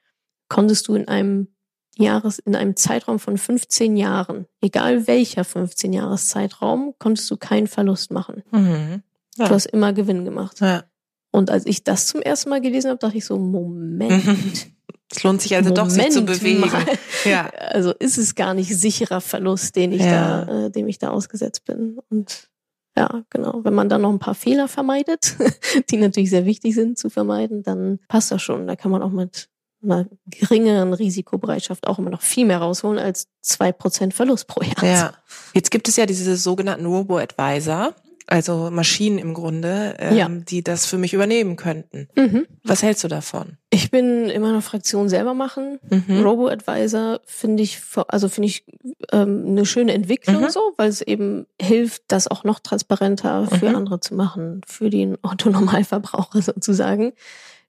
konntest 0.49 0.89
du 0.89 0.95
in 0.95 1.09
einem 1.09 1.49
Jahres, 1.97 2.39
in 2.39 2.57
einem 2.57 2.75
Zeitraum 2.75 3.19
von 3.19 3.39
15 3.39 3.97
Jahren, 3.97 4.47
egal 4.61 5.07
welcher 5.07 5.45
15 5.45 5.93
Jahres 5.93 6.29
Zeitraum, 6.29 6.95
konntest 6.99 7.31
du 7.31 7.37
keinen 7.37 7.69
Verlust 7.69 8.11
machen. 8.11 8.43
Mhm. 8.51 9.03
Ja. 9.37 9.49
Du 9.49 9.55
hast 9.55 9.67
immer 9.67 9.93
Gewinn 9.93 10.25
gemacht. 10.25 10.61
Ja. 10.61 10.85
Und 11.35 11.51
als 11.51 11.67
ich 11.67 11.83
das 11.83 12.07
zum 12.07 12.23
ersten 12.23 12.49
Mal 12.49 12.61
gelesen 12.61 12.91
habe, 12.91 13.01
dachte 13.01 13.17
ich 13.17 13.25
so, 13.25 13.37
Moment. 13.37 14.25
Es 15.11 15.25
lohnt 15.25 15.43
sich 15.43 15.57
also 15.57 15.71
Moment 15.71 15.89
doch, 15.89 15.91
sich 15.91 16.11
zu 16.13 16.25
bewegen. 16.25 16.61
Mal. 16.61 16.85
Ja. 17.25 17.51
Also 17.71 17.91
ist 17.91 18.19
es 18.19 18.37
gar 18.37 18.55
nicht 18.55 18.73
sicherer 18.77 19.21
Verlust, 19.21 19.75
den 19.75 19.91
ich 19.91 20.03
ja. 20.03 20.45
da, 20.45 20.67
äh, 20.67 20.71
dem 20.71 20.87
ich 20.87 20.99
da 20.99 21.11
ausgesetzt 21.11 21.65
bin. 21.65 21.99
Und 22.09 22.51
ja, 22.97 23.25
genau. 23.31 23.65
Wenn 23.65 23.75
man 23.75 23.89
dann 23.89 24.03
noch 24.03 24.13
ein 24.13 24.21
paar 24.21 24.37
Fehler 24.37 24.69
vermeidet, 24.69 25.35
die 25.91 25.97
natürlich 25.97 26.31
sehr 26.31 26.45
wichtig 26.45 26.73
sind 26.77 26.99
zu 26.99 27.11
vermeiden, 27.11 27.65
dann 27.65 27.99
passt 28.07 28.31
das 28.31 28.41
schon. 28.41 28.69
Da 28.69 28.77
kann 28.77 28.93
man 28.93 29.03
auch 29.03 29.11
mit 29.11 29.49
einer 29.83 30.07
geringeren 30.27 30.93
Risikobereitschaft 30.93 31.89
auch 31.89 31.99
immer 31.99 32.11
noch 32.11 32.23
viel 32.23 32.47
mehr 32.47 32.59
rausholen 32.59 33.01
als 33.01 33.27
zwei 33.41 33.73
Prozent 33.73 34.15
Verlust 34.15 34.47
pro 34.47 34.63
Jahr. 34.63 34.85
Ja. 34.85 35.15
Jetzt 35.53 35.73
gibt 35.73 35.89
es 35.89 35.97
ja 35.97 36.07
diese 36.07 36.37
sogenannten 36.37 36.87
Robo-Advisor 36.87 37.93
also 38.27 38.71
Maschinen 38.71 39.19
im 39.19 39.35
Grunde, 39.35 39.97
ähm, 39.99 40.17
ja. 40.17 40.29
die 40.29 40.63
das 40.63 40.87
für 40.87 40.99
mich 40.99 41.13
übernehmen 41.13 41.57
könnten. 41.57 42.09
Mhm. 42.17 42.47
Was 42.63 42.83
hältst 42.83 43.05
du 43.05 43.09
davon? 43.09 43.59
Ich 43.71 43.91
bin 43.91 44.31
immer 44.31 44.49
eine 44.49 44.63
Fraktion 44.63 45.09
selber 45.09 45.35
machen. 45.35 45.79
Mhm. 45.91 46.23
Robo-Advisor 46.23 47.21
finde 47.27 47.63
ich, 47.63 47.81
also 48.09 48.29
finde 48.29 48.49
ich 48.49 48.65
ähm, 49.13 49.45
eine 49.47 49.67
schöne 49.67 49.93
Entwicklung 49.93 50.43
mhm. 50.43 50.51
so, 50.51 50.61
weil 50.77 50.89
es 50.89 51.03
eben 51.03 51.47
hilft, 51.61 52.05
das 52.09 52.29
auch 52.29 52.45
noch 52.45 52.61
transparenter 52.61 53.47
für 53.47 53.69
mhm. 53.69 53.77
andere 53.77 54.01
zu 54.01 54.15
machen, 54.15 54.63
für 54.67 54.91
den 54.91 55.19
Autonormalverbraucher 55.23 56.41
sozusagen. 56.41 57.13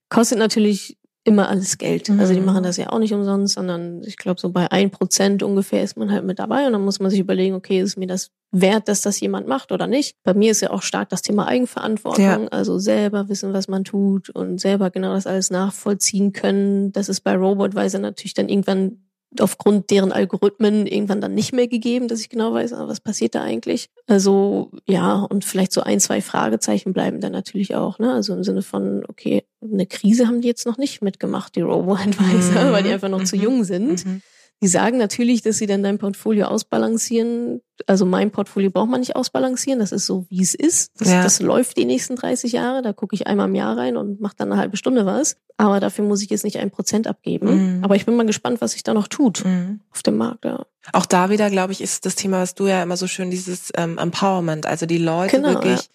Kostet 0.09 0.37
natürlich 0.37 0.97
immer 1.25 1.49
alles 1.49 1.79
Geld. 1.79 2.09
Also 2.11 2.33
die 2.33 2.39
mhm. 2.39 2.45
machen 2.45 2.63
das 2.63 2.77
ja 2.77 2.91
auch 2.91 2.99
nicht 2.99 3.13
umsonst, 3.13 3.55
sondern 3.55 4.03
ich 4.05 4.15
glaube, 4.15 4.39
so 4.39 4.51
bei 4.51 4.71
ein 4.71 4.91
Prozent 4.91 5.41
ungefähr 5.41 5.83
ist 5.83 5.97
man 5.97 6.11
halt 6.11 6.23
mit 6.23 6.37
dabei 6.37 6.67
und 6.67 6.73
dann 6.73 6.85
muss 6.85 6.99
man 6.99 7.09
sich 7.09 7.19
überlegen, 7.19 7.55
okay, 7.55 7.81
ist 7.81 7.97
mir 7.97 8.05
das 8.05 8.29
wert, 8.51 8.87
dass 8.87 9.01
das 9.01 9.19
jemand 9.19 9.47
macht 9.47 9.71
oder 9.71 9.87
nicht. 9.87 10.15
Bei 10.23 10.35
mir 10.35 10.51
ist 10.51 10.61
ja 10.61 10.69
auch 10.69 10.83
stark 10.83 11.09
das 11.09 11.23
Thema 11.23 11.47
Eigenverantwortung, 11.47 12.23
ja. 12.23 12.47
also 12.49 12.77
selber 12.77 13.27
wissen, 13.27 13.53
was 13.53 13.67
man 13.67 13.83
tut 13.83 14.29
und 14.29 14.61
selber 14.61 14.91
genau 14.91 15.13
das 15.13 15.25
alles 15.25 15.49
nachvollziehen 15.49 16.31
können. 16.31 16.91
Das 16.91 17.09
ist 17.09 17.21
bei 17.21 17.35
Robotweise 17.35 17.97
natürlich 17.97 18.35
dann 18.35 18.47
irgendwann 18.47 19.04
aufgrund 19.41 19.89
deren 19.89 20.11
Algorithmen 20.11 20.87
irgendwann 20.87 21.21
dann 21.21 21.33
nicht 21.33 21.53
mehr 21.53 21.67
gegeben, 21.67 22.07
dass 22.07 22.21
ich 22.21 22.29
genau 22.29 22.53
weiß, 22.53 22.73
ah, 22.73 22.87
was 22.87 22.99
passiert 22.99 23.35
da 23.35 23.41
eigentlich. 23.41 23.89
Also 24.07 24.71
ja, 24.87 25.21
und 25.21 25.45
vielleicht 25.45 25.71
so 25.71 25.81
ein, 25.81 25.99
zwei 25.99 26.21
Fragezeichen 26.21 26.93
bleiben 26.93 27.21
dann 27.21 27.31
natürlich 27.31 27.75
auch. 27.75 27.99
Ne? 27.99 28.13
Also 28.13 28.33
im 28.33 28.43
Sinne 28.43 28.61
von, 28.61 29.03
okay, 29.07 29.43
eine 29.61 29.85
Krise 29.85 30.27
haben 30.27 30.41
die 30.41 30.47
jetzt 30.47 30.65
noch 30.65 30.77
nicht 30.77 31.01
mitgemacht, 31.01 31.55
die 31.55 31.61
Robo-Advisor, 31.61 32.65
mhm. 32.65 32.71
weil 32.71 32.83
die 32.83 32.91
einfach 32.91 33.09
noch 33.09 33.19
mhm. 33.19 33.25
zu 33.25 33.35
jung 33.35 33.63
sind. 33.63 34.05
Mhm. 34.05 34.21
Die 34.63 34.67
sagen 34.69 34.97
natürlich, 34.97 35.41
dass 35.41 35.57
sie 35.57 35.67
dann 35.67 35.83
dein 35.83 35.97
Portfolio 35.97 36.45
ausbalancieren. 36.45 37.61
Also 37.87 38.05
mein 38.05 38.31
Portfolio 38.31 38.71
braucht 38.71 38.89
man 38.89 39.01
nicht 39.01 39.15
ausbalancieren. 39.15 39.79
Das 39.79 39.91
ist 39.91 40.05
so, 40.05 40.25
wie 40.29 40.41
es 40.41 40.55
ist. 40.55 40.91
Das, 40.97 41.09
ja. 41.09 41.21
das 41.21 41.41
läuft 41.41 41.77
die 41.77 41.85
nächsten 41.85 42.15
30 42.15 42.53
Jahre. 42.53 42.81
Da 42.81 42.93
gucke 42.93 43.15
ich 43.15 43.27
einmal 43.27 43.49
im 43.49 43.55
Jahr 43.55 43.77
rein 43.77 43.97
und 43.97 44.21
mache 44.21 44.35
dann 44.37 44.51
eine 44.51 44.59
halbe 44.59 44.77
Stunde 44.77 45.05
was. 45.05 45.35
Aber 45.57 45.79
dafür 45.79 46.05
muss 46.05 46.21
ich 46.21 46.29
jetzt 46.29 46.45
nicht 46.45 46.57
ein 46.57 46.71
Prozent 46.71 47.05
abgeben. 47.05 47.77
Mhm. 47.77 47.83
Aber 47.83 47.95
ich 47.95 48.05
bin 48.05 48.15
mal 48.15 48.25
gespannt, 48.25 48.61
was 48.61 48.71
sich 48.71 48.83
da 48.83 48.93
noch 48.93 49.07
tut 49.07 49.43
mhm. 49.43 49.81
auf 49.91 50.03
dem 50.03 50.17
Markt. 50.17 50.45
Ja. 50.45 50.65
Auch 50.93 51.05
da 51.05 51.29
wieder, 51.29 51.49
glaube 51.49 51.73
ich, 51.73 51.81
ist 51.81 52.05
das 52.05 52.15
Thema, 52.15 52.41
was 52.41 52.55
du 52.55 52.67
ja 52.67 52.81
immer 52.81 52.97
so 52.97 53.07
schön 53.07 53.29
dieses 53.29 53.71
ähm, 53.75 53.97
Empowerment. 53.97 54.65
Also 54.65 54.85
die 54.85 54.97
Leute 54.97 55.35
genau, 55.35 55.49
wirklich 55.49 55.79
ja 55.79 55.85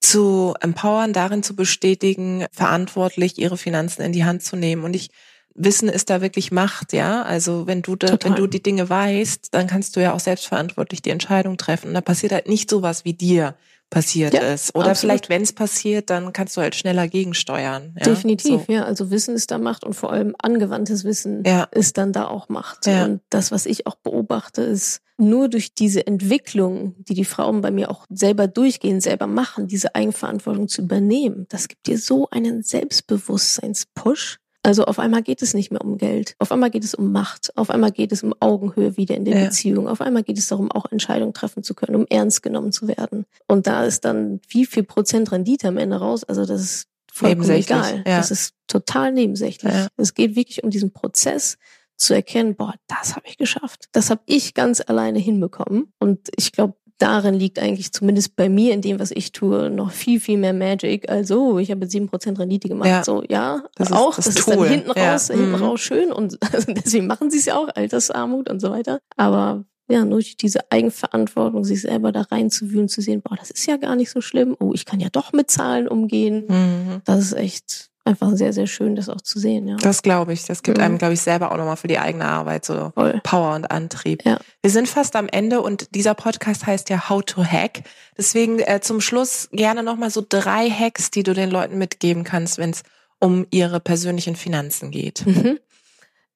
zu 0.00 0.54
empowern, 0.60 1.12
darin 1.12 1.42
zu 1.42 1.56
bestätigen, 1.56 2.46
verantwortlich 2.52 3.38
ihre 3.38 3.56
Finanzen 3.56 4.02
in 4.02 4.12
die 4.12 4.24
Hand 4.24 4.42
zu 4.42 4.54
nehmen. 4.54 4.84
Und 4.84 4.94
ich 4.94 5.10
Wissen 5.56 5.88
ist 5.88 6.10
da 6.10 6.20
wirklich 6.20 6.52
Macht, 6.52 6.92
ja. 6.92 7.22
Also 7.22 7.66
wenn 7.66 7.82
du 7.82 7.96
da, 7.96 8.16
wenn 8.22 8.34
du 8.34 8.46
die 8.46 8.62
Dinge 8.62 8.88
weißt, 8.88 9.48
dann 9.52 9.66
kannst 9.66 9.96
du 9.96 10.00
ja 10.00 10.12
auch 10.12 10.20
selbstverantwortlich 10.20 11.02
die 11.02 11.10
Entscheidung 11.10 11.56
treffen. 11.56 11.88
Und 11.88 11.94
da 11.94 12.00
passiert 12.00 12.32
halt 12.32 12.48
nicht 12.48 12.70
sowas 12.70 13.04
wie 13.04 13.14
dir 13.14 13.54
passiert 13.90 14.34
ja, 14.34 14.40
ist. 14.40 14.74
Oder 14.74 14.90
absolut. 14.90 14.98
vielleicht, 14.98 15.28
wenn 15.28 15.42
es 15.42 15.52
passiert, 15.52 16.10
dann 16.10 16.32
kannst 16.32 16.56
du 16.56 16.60
halt 16.60 16.74
schneller 16.74 17.08
gegensteuern. 17.08 17.94
Ja? 17.98 18.04
Definitiv, 18.04 18.62
so. 18.66 18.72
ja. 18.72 18.84
Also 18.84 19.10
Wissen 19.10 19.34
ist 19.34 19.50
da 19.50 19.58
Macht 19.58 19.84
und 19.84 19.94
vor 19.94 20.12
allem 20.12 20.34
angewandtes 20.38 21.04
Wissen 21.04 21.44
ja. 21.46 21.64
ist 21.70 21.96
dann 21.96 22.12
da 22.12 22.26
auch 22.26 22.48
Macht. 22.48 22.86
Und 22.86 23.20
das, 23.30 23.52
was 23.52 23.64
ich 23.66 23.86
auch 23.86 23.96
beobachte, 23.96 24.62
ist 24.62 25.02
nur 25.18 25.48
durch 25.48 25.72
diese 25.72 26.06
Entwicklung, 26.06 26.94
die 26.98 27.14
die 27.14 27.24
Frauen 27.24 27.60
bei 27.62 27.70
mir 27.70 27.90
auch 27.90 28.06
selber 28.10 28.48
durchgehen, 28.48 29.00
selber 29.00 29.26
machen, 29.26 29.66
diese 29.66 29.94
Eigenverantwortung 29.94 30.68
zu 30.68 30.82
übernehmen, 30.82 31.46
das 31.48 31.68
gibt 31.68 31.86
dir 31.86 31.96
so 31.96 32.28
einen 32.30 32.62
Selbstbewusstseinspush 32.62 34.40
also 34.66 34.84
auf 34.84 34.98
einmal 34.98 35.22
geht 35.22 35.42
es 35.42 35.54
nicht 35.54 35.70
mehr 35.70 35.80
um 35.80 35.96
Geld. 35.96 36.34
Auf 36.40 36.50
einmal 36.50 36.70
geht 36.70 36.82
es 36.82 36.92
um 36.92 37.12
Macht. 37.12 37.56
Auf 37.56 37.70
einmal 37.70 37.92
geht 37.92 38.10
es 38.10 38.24
um 38.24 38.34
Augenhöhe 38.40 38.96
wieder 38.96 39.14
in 39.14 39.24
der 39.24 39.38
ja. 39.38 39.44
Beziehung. 39.44 39.86
Auf 39.86 40.00
einmal 40.00 40.24
geht 40.24 40.38
es 40.38 40.48
darum, 40.48 40.72
auch 40.72 40.90
Entscheidungen 40.90 41.32
treffen 41.32 41.62
zu 41.62 41.74
können, 41.74 41.94
um 41.94 42.04
ernst 42.10 42.42
genommen 42.42 42.72
zu 42.72 42.88
werden. 42.88 43.26
Und 43.46 43.68
da 43.68 43.84
ist 43.84 44.04
dann 44.04 44.40
wie 44.48 44.66
viel 44.66 44.82
Prozent 44.82 45.30
Rendite 45.30 45.68
am 45.68 45.76
Ende 45.76 45.98
raus. 45.98 46.24
Also 46.24 46.44
das 46.44 46.62
ist 46.62 46.88
vollkommen 47.12 47.48
egal. 47.48 47.98
Ja. 47.98 48.16
Das 48.16 48.32
ist 48.32 48.54
total 48.66 49.12
nebensächlich. 49.12 49.72
Ja. 49.72 49.86
Es 49.96 50.14
geht 50.14 50.34
wirklich 50.34 50.64
um 50.64 50.70
diesen 50.70 50.92
Prozess 50.92 51.58
zu 51.94 52.14
erkennen, 52.14 52.56
boah, 52.56 52.74
das 52.88 53.14
habe 53.14 53.28
ich 53.28 53.38
geschafft. 53.38 53.84
Das 53.92 54.10
habe 54.10 54.22
ich 54.26 54.52
ganz 54.52 54.82
alleine 54.84 55.20
hinbekommen. 55.20 55.92
Und 56.00 56.28
ich 56.36 56.50
glaube, 56.50 56.74
darin 56.98 57.34
liegt 57.34 57.58
eigentlich 57.58 57.92
zumindest 57.92 58.36
bei 58.36 58.48
mir 58.48 58.72
in 58.72 58.80
dem, 58.80 58.98
was 58.98 59.10
ich 59.10 59.32
tue, 59.32 59.70
noch 59.70 59.90
viel, 59.90 60.20
viel 60.20 60.38
mehr 60.38 60.52
Magic. 60.52 61.10
Also, 61.10 61.58
ich 61.58 61.70
habe 61.70 61.86
sieben 61.86 62.08
Prozent 62.08 62.38
Rendite 62.38 62.68
gemacht. 62.68 62.88
Ja, 62.88 63.04
so, 63.04 63.22
ja, 63.28 63.62
das 63.74 63.92
auch. 63.92 64.18
Ist 64.18 64.28
das, 64.28 64.34
das 64.34 64.46
ist 64.46 64.48
dann 64.48 64.64
hinten 64.64 64.90
raus, 64.90 65.28
ja. 65.28 65.34
hinten 65.34 65.50
mhm. 65.50 65.56
raus 65.56 65.80
schön. 65.80 66.12
Und 66.12 66.38
also 66.52 66.72
deswegen 66.72 67.06
machen 67.06 67.30
sie 67.30 67.38
es 67.38 67.46
ja 67.46 67.56
auch, 67.56 67.68
Altersarmut 67.74 68.48
und 68.48 68.60
so 68.60 68.70
weiter. 68.70 69.00
Aber 69.16 69.64
ja, 69.88 70.04
nur 70.04 70.14
durch 70.16 70.36
diese 70.36 70.70
Eigenverantwortung, 70.70 71.64
sich 71.64 71.82
selber 71.82 72.10
da 72.10 72.22
reinzuwühlen, 72.22 72.88
zu 72.88 73.00
sehen, 73.00 73.22
boah, 73.22 73.36
das 73.36 73.50
ist 73.50 73.66
ja 73.66 73.76
gar 73.76 73.94
nicht 73.94 74.10
so 74.10 74.20
schlimm. 74.20 74.56
Oh, 74.58 74.72
ich 74.74 74.84
kann 74.84 74.98
ja 74.98 75.08
doch 75.10 75.32
mit 75.32 75.50
Zahlen 75.50 75.86
umgehen. 75.86 76.44
Mhm. 76.48 77.02
Das 77.04 77.20
ist 77.20 77.34
echt 77.34 77.90
einfach 78.06 78.32
sehr, 78.34 78.52
sehr 78.52 78.66
schön, 78.66 78.96
das 78.96 79.08
auch 79.08 79.20
zu 79.20 79.38
sehen. 79.38 79.68
Ja. 79.68 79.76
Das 79.76 80.02
glaube 80.02 80.32
ich. 80.32 80.44
Das 80.44 80.62
gibt 80.62 80.78
mhm. 80.78 80.84
einem, 80.84 80.98
glaube 80.98 81.14
ich, 81.14 81.20
selber 81.20 81.52
auch 81.52 81.56
nochmal 81.56 81.76
für 81.76 81.88
die 81.88 81.98
eigene 81.98 82.26
Arbeit 82.26 82.64
so 82.64 82.92
Voll. 82.94 83.20
Power 83.22 83.54
und 83.54 83.70
Antrieb. 83.70 84.24
Ja. 84.24 84.38
Wir 84.62 84.70
sind 84.70 84.88
fast 84.88 85.16
am 85.16 85.28
Ende 85.28 85.60
und 85.60 85.94
dieser 85.94 86.14
Podcast 86.14 86.66
heißt 86.66 86.90
ja 86.90 87.08
How 87.08 87.22
to 87.24 87.44
Hack. 87.44 87.82
Deswegen 88.16 88.60
äh, 88.60 88.80
zum 88.80 89.00
Schluss 89.00 89.48
gerne 89.52 89.82
nochmal 89.82 90.10
so 90.10 90.24
drei 90.26 90.70
Hacks, 90.70 91.10
die 91.10 91.22
du 91.22 91.34
den 91.34 91.50
Leuten 91.50 91.78
mitgeben 91.78 92.24
kannst, 92.24 92.58
wenn 92.58 92.70
es 92.70 92.82
um 93.18 93.46
ihre 93.50 93.80
persönlichen 93.80 94.36
Finanzen 94.36 94.90
geht. 94.90 95.26
Mhm. 95.26 95.58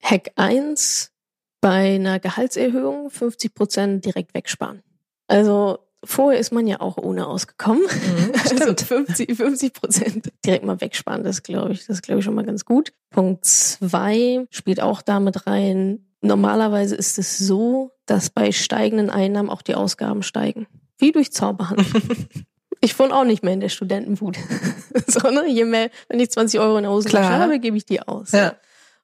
Hack 0.01 0.31
eins 0.35 1.11
bei 1.61 1.95
einer 1.95 2.19
Gehaltserhöhung 2.19 3.09
50 3.09 3.53
Prozent 3.53 4.05
direkt 4.05 4.33
wegsparen. 4.33 4.81
Also 5.27 5.79
Vorher 6.03 6.39
ist 6.39 6.51
man 6.51 6.65
ja 6.65 6.81
auch 6.81 6.97
ohne 6.97 7.27
ausgekommen. 7.27 7.83
Mhm, 7.83 8.31
also 8.59 8.85
50, 8.85 9.35
50 9.35 9.73
Prozent 9.73 10.31
direkt 10.43 10.65
mal 10.65 10.81
wegsparen, 10.81 11.23
das 11.23 11.43
glaube 11.43 11.73
ich, 11.73 11.85
das 11.85 12.01
glaube 12.01 12.19
ich 12.19 12.25
schon 12.25 12.33
mal 12.33 12.45
ganz 12.45 12.65
gut. 12.65 12.93
Punkt 13.11 13.45
zwei 13.45 14.45
spielt 14.49 14.81
auch 14.81 15.01
damit 15.01 15.45
rein. 15.47 16.05
Normalerweise 16.21 16.95
ist 16.95 17.17
es 17.19 17.37
so, 17.37 17.91
dass 18.05 18.29
bei 18.29 18.51
steigenden 18.51 19.09
Einnahmen 19.09 19.49
auch 19.49 19.61
die 19.61 19.75
Ausgaben 19.75 20.23
steigen. 20.23 20.67
Wie 20.97 21.11
durch 21.11 21.31
Zauberhand. 21.31 21.85
ich 22.81 22.97
wohne 22.97 23.15
auch 23.15 23.23
nicht 23.23 23.43
mehr 23.43 23.53
in 23.53 23.59
der 23.59 23.69
Studentenwut. 23.69 24.37
Sondern 25.07 25.47
je 25.47 25.65
mehr, 25.65 25.89
wenn 26.09 26.19
ich 26.19 26.31
20 26.31 26.59
Euro 26.59 26.77
in 26.77 26.83
der 26.83 26.91
Hosentasche 26.91 27.29
habe, 27.29 27.59
gebe 27.59 27.77
ich 27.77 27.85
die 27.85 28.01
aus. 28.01 28.31
Ja. 28.31 28.55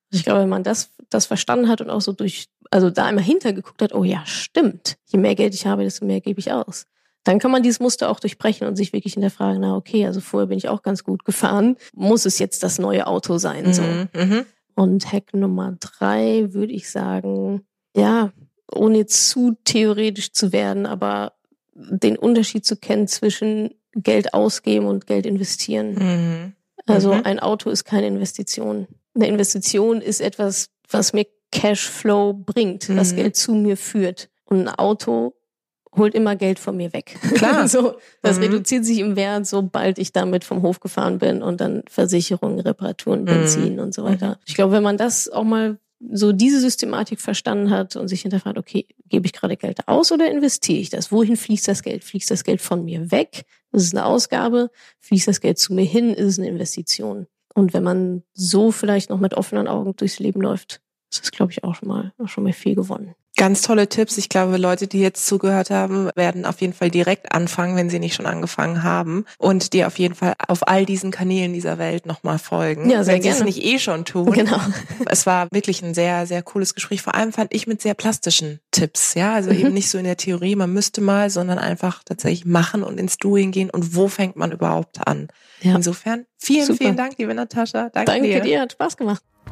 Ich 0.09 0.23
glaube, 0.23 0.41
wenn 0.41 0.49
man 0.49 0.63
das, 0.63 0.91
das 1.09 1.25
verstanden 1.25 1.67
hat 1.67 1.81
und 1.81 1.89
auch 1.89 2.01
so 2.01 2.13
durch, 2.13 2.47
also 2.71 2.89
da 2.89 3.05
einmal 3.05 3.23
hintergeguckt 3.23 3.81
hat, 3.81 3.93
oh 3.93 4.03
ja, 4.03 4.25
stimmt. 4.25 4.97
Je 5.05 5.19
mehr 5.19 5.35
Geld 5.35 5.53
ich 5.53 5.65
habe, 5.65 5.83
desto 5.83 6.05
mehr 6.05 6.21
gebe 6.21 6.39
ich 6.39 6.51
aus. 6.51 6.85
Dann 7.23 7.39
kann 7.39 7.51
man 7.51 7.63
dieses 7.63 7.79
Muster 7.79 8.09
auch 8.09 8.19
durchbrechen 8.19 8.67
und 8.67 8.75
sich 8.75 8.93
wirklich 8.93 9.15
in 9.15 9.21
der 9.21 9.31
Frage, 9.31 9.59
na 9.59 9.75
okay, 9.75 10.05
also 10.05 10.21
vorher 10.21 10.47
bin 10.47 10.57
ich 10.57 10.69
auch 10.69 10.81
ganz 10.81 11.03
gut 11.03 11.25
gefahren. 11.25 11.75
Muss 11.93 12.25
es 12.25 12.39
jetzt 12.39 12.63
das 12.63 12.79
neue 12.79 13.07
Auto 13.07 13.37
sein? 13.37 13.73
So. 13.73 13.81
Mhm. 13.81 14.09
mhm. 14.13 14.45
Und 14.75 15.11
Hack 15.11 15.33
Nummer 15.33 15.75
drei 15.79 16.53
würde 16.53 16.71
ich 16.71 16.91
sagen, 16.91 17.65
ja, 17.95 18.31
ohne 18.71 19.07
zu 19.07 19.57
theoretisch 19.63 20.33
zu 20.33 20.51
werden, 20.51 20.85
aber 20.85 21.33
den 21.73 22.15
Unterschied 22.15 22.63
zu 22.65 22.75
kennen 22.77 23.07
zwischen 23.07 23.71
Geld 23.93 24.35
ausgeben 24.35 24.85
und 24.85 25.07
Geld 25.07 25.25
investieren. 25.25 25.95
Mhm. 25.95 26.53
Also 26.85 27.13
mhm. 27.13 27.21
ein 27.23 27.39
Auto 27.39 27.71
ist 27.71 27.85
keine 27.85 28.07
Investition 28.07 28.87
eine 29.17 29.27
Investition 29.27 30.01
ist 30.01 30.21
etwas, 30.21 30.69
was 30.89 31.13
mir 31.13 31.25
Cashflow 31.57 32.33
bringt, 32.33 32.87
mhm. 32.87 32.97
was 32.97 33.15
Geld 33.15 33.35
zu 33.35 33.53
mir 33.53 33.77
führt. 33.77 34.29
Und 34.45 34.67
ein 34.67 34.69
Auto 34.69 35.33
holt 35.95 36.13
immer 36.13 36.35
Geld 36.35 36.59
von 36.59 36.77
mir 36.77 36.93
weg. 36.93 37.17
Klar. 37.33 37.67
so, 37.69 37.95
das 38.21 38.37
mhm. 38.37 38.43
reduziert 38.43 38.85
sich 38.85 38.99
im 38.99 39.15
Wert, 39.15 39.47
sobald 39.47 39.97
ich 39.97 40.11
damit 40.13 40.43
vom 40.43 40.61
Hof 40.61 40.79
gefahren 40.79 41.17
bin 41.17 41.41
und 41.41 41.59
dann 41.59 41.83
Versicherungen, 41.89 42.59
Reparaturen, 42.59 43.21
mhm. 43.21 43.25
Benzin 43.25 43.73
mhm. 43.73 43.79
und 43.79 43.93
so 43.93 44.03
weiter. 44.03 44.39
Ich 44.45 44.53
glaube, 44.53 44.73
wenn 44.73 44.83
man 44.83 44.97
das 44.97 45.29
auch 45.29 45.43
mal 45.43 45.79
so 46.11 46.31
diese 46.31 46.61
Systematik 46.61 47.19
verstanden 47.19 47.71
hat 47.71 47.95
und 47.95 48.07
sich 48.07 48.21
hinterfragt, 48.21 48.59
okay, 48.59 48.85
gebe 49.09 49.25
ich 49.25 49.33
gerade 49.33 49.57
Geld 49.57 49.87
aus 49.87 50.11
oder 50.11 50.29
investiere 50.29 50.77
ich 50.77 50.91
das? 50.91 51.11
Wohin 51.11 51.37
fließt 51.37 51.67
das 51.67 51.81
Geld? 51.81 52.03
Fließt 52.03 52.29
das 52.29 52.43
Geld 52.43 52.61
von 52.61 52.85
mir 52.85 53.09
weg? 53.09 53.45
Das 53.71 53.81
ist 53.81 53.95
eine 53.95 54.05
Ausgabe. 54.05 54.69
Fließt 54.99 55.27
das 55.27 55.41
Geld 55.41 55.57
zu 55.57 55.73
mir 55.73 55.85
hin? 55.85 56.13
Ist 56.13 56.27
es 56.27 56.37
eine 56.37 56.49
Investition? 56.49 57.25
Und 57.55 57.73
wenn 57.73 57.81
man 57.81 58.21
so 58.33 58.71
vielleicht 58.71 59.09
noch 59.09 59.19
mit 59.19 59.33
offenen 59.33 59.67
Augen 59.67 59.95
durchs 59.95 60.19
Leben 60.19 60.41
läuft, 60.41 60.81
ist 61.09 61.21
das, 61.21 61.31
glaube 61.31 61.51
ich, 61.51 61.63
auch 61.63 61.75
schon 61.75 61.87
mal, 61.87 62.13
auch 62.21 62.27
schon 62.27 62.43
mal 62.43 62.53
viel 62.53 62.75
gewonnen. 62.75 63.15
Ganz 63.37 63.61
tolle 63.61 63.87
Tipps. 63.87 64.17
Ich 64.17 64.29
glaube, 64.29 64.57
Leute, 64.57 64.87
die 64.87 64.99
jetzt 64.99 65.27
zugehört 65.27 65.69
haben, 65.69 66.09
werden 66.15 66.43
auf 66.43 66.59
jeden 66.59 66.73
Fall 66.73 66.89
direkt 66.89 67.31
anfangen, 67.33 67.75
wenn 67.75 67.87
sie 67.87 67.99
nicht 67.99 68.15
schon 68.15 68.25
angefangen 68.25 68.81
haben. 68.81 69.25
Und 69.37 69.73
dir 69.73 69.85
auf 69.85 69.99
jeden 69.99 70.15
Fall 70.15 70.33
auf 70.47 70.67
all 70.67 70.87
diesen 70.87 71.11
Kanälen 71.11 71.53
dieser 71.53 71.77
Welt 71.77 72.07
nochmal 72.07 72.39
folgen. 72.39 72.89
Ja, 72.89 73.03
sehr 73.03 73.13
wenn 73.13 73.21
gerne. 73.21 73.37
sie 73.37 73.41
es 73.41 73.55
nicht 73.55 73.63
eh 73.63 73.77
schon 73.77 74.05
tun. 74.05 74.31
Genau. 74.31 74.59
Es 75.09 75.25
war 75.27 75.47
wirklich 75.51 75.83
ein 75.83 75.93
sehr, 75.93 76.25
sehr 76.25 76.41
cooles 76.41 76.73
Gespräch. 76.73 77.01
Vor 77.03 77.13
allem 77.13 77.31
fand 77.31 77.53
ich 77.53 77.67
mit 77.67 77.81
sehr 77.81 77.93
plastischen 77.93 78.59
Tipps. 78.71 79.13
Ja, 79.13 79.33
also 79.35 79.51
mhm. 79.51 79.59
eben 79.59 79.73
nicht 79.73 79.89
so 79.89 79.99
in 79.99 80.03
der 80.03 80.17
Theorie, 80.17 80.55
man 80.55 80.73
müsste 80.73 81.01
mal, 81.01 81.29
sondern 81.29 81.59
einfach 81.59 82.03
tatsächlich 82.03 82.45
machen 82.45 82.81
und 82.81 82.99
ins 82.99 83.17
Doing 83.17 83.51
gehen. 83.51 83.69
Und 83.69 83.95
wo 83.95 84.07
fängt 84.07 84.35
man 84.35 84.51
überhaupt 84.51 85.07
an? 85.07 85.27
Ja. 85.61 85.75
Insofern, 85.75 86.25
vielen, 86.37 86.65
Super. 86.65 86.77
vielen 86.79 86.97
Dank, 86.97 87.17
liebe 87.19 87.33
Natascha. 87.35 87.89
Danke, 87.89 88.11
Danke 88.11 88.27
dir. 88.27 88.41
dir. 88.41 88.61
Hat 88.61 88.71
Spaß 88.71 88.97
gemacht. 88.97 89.21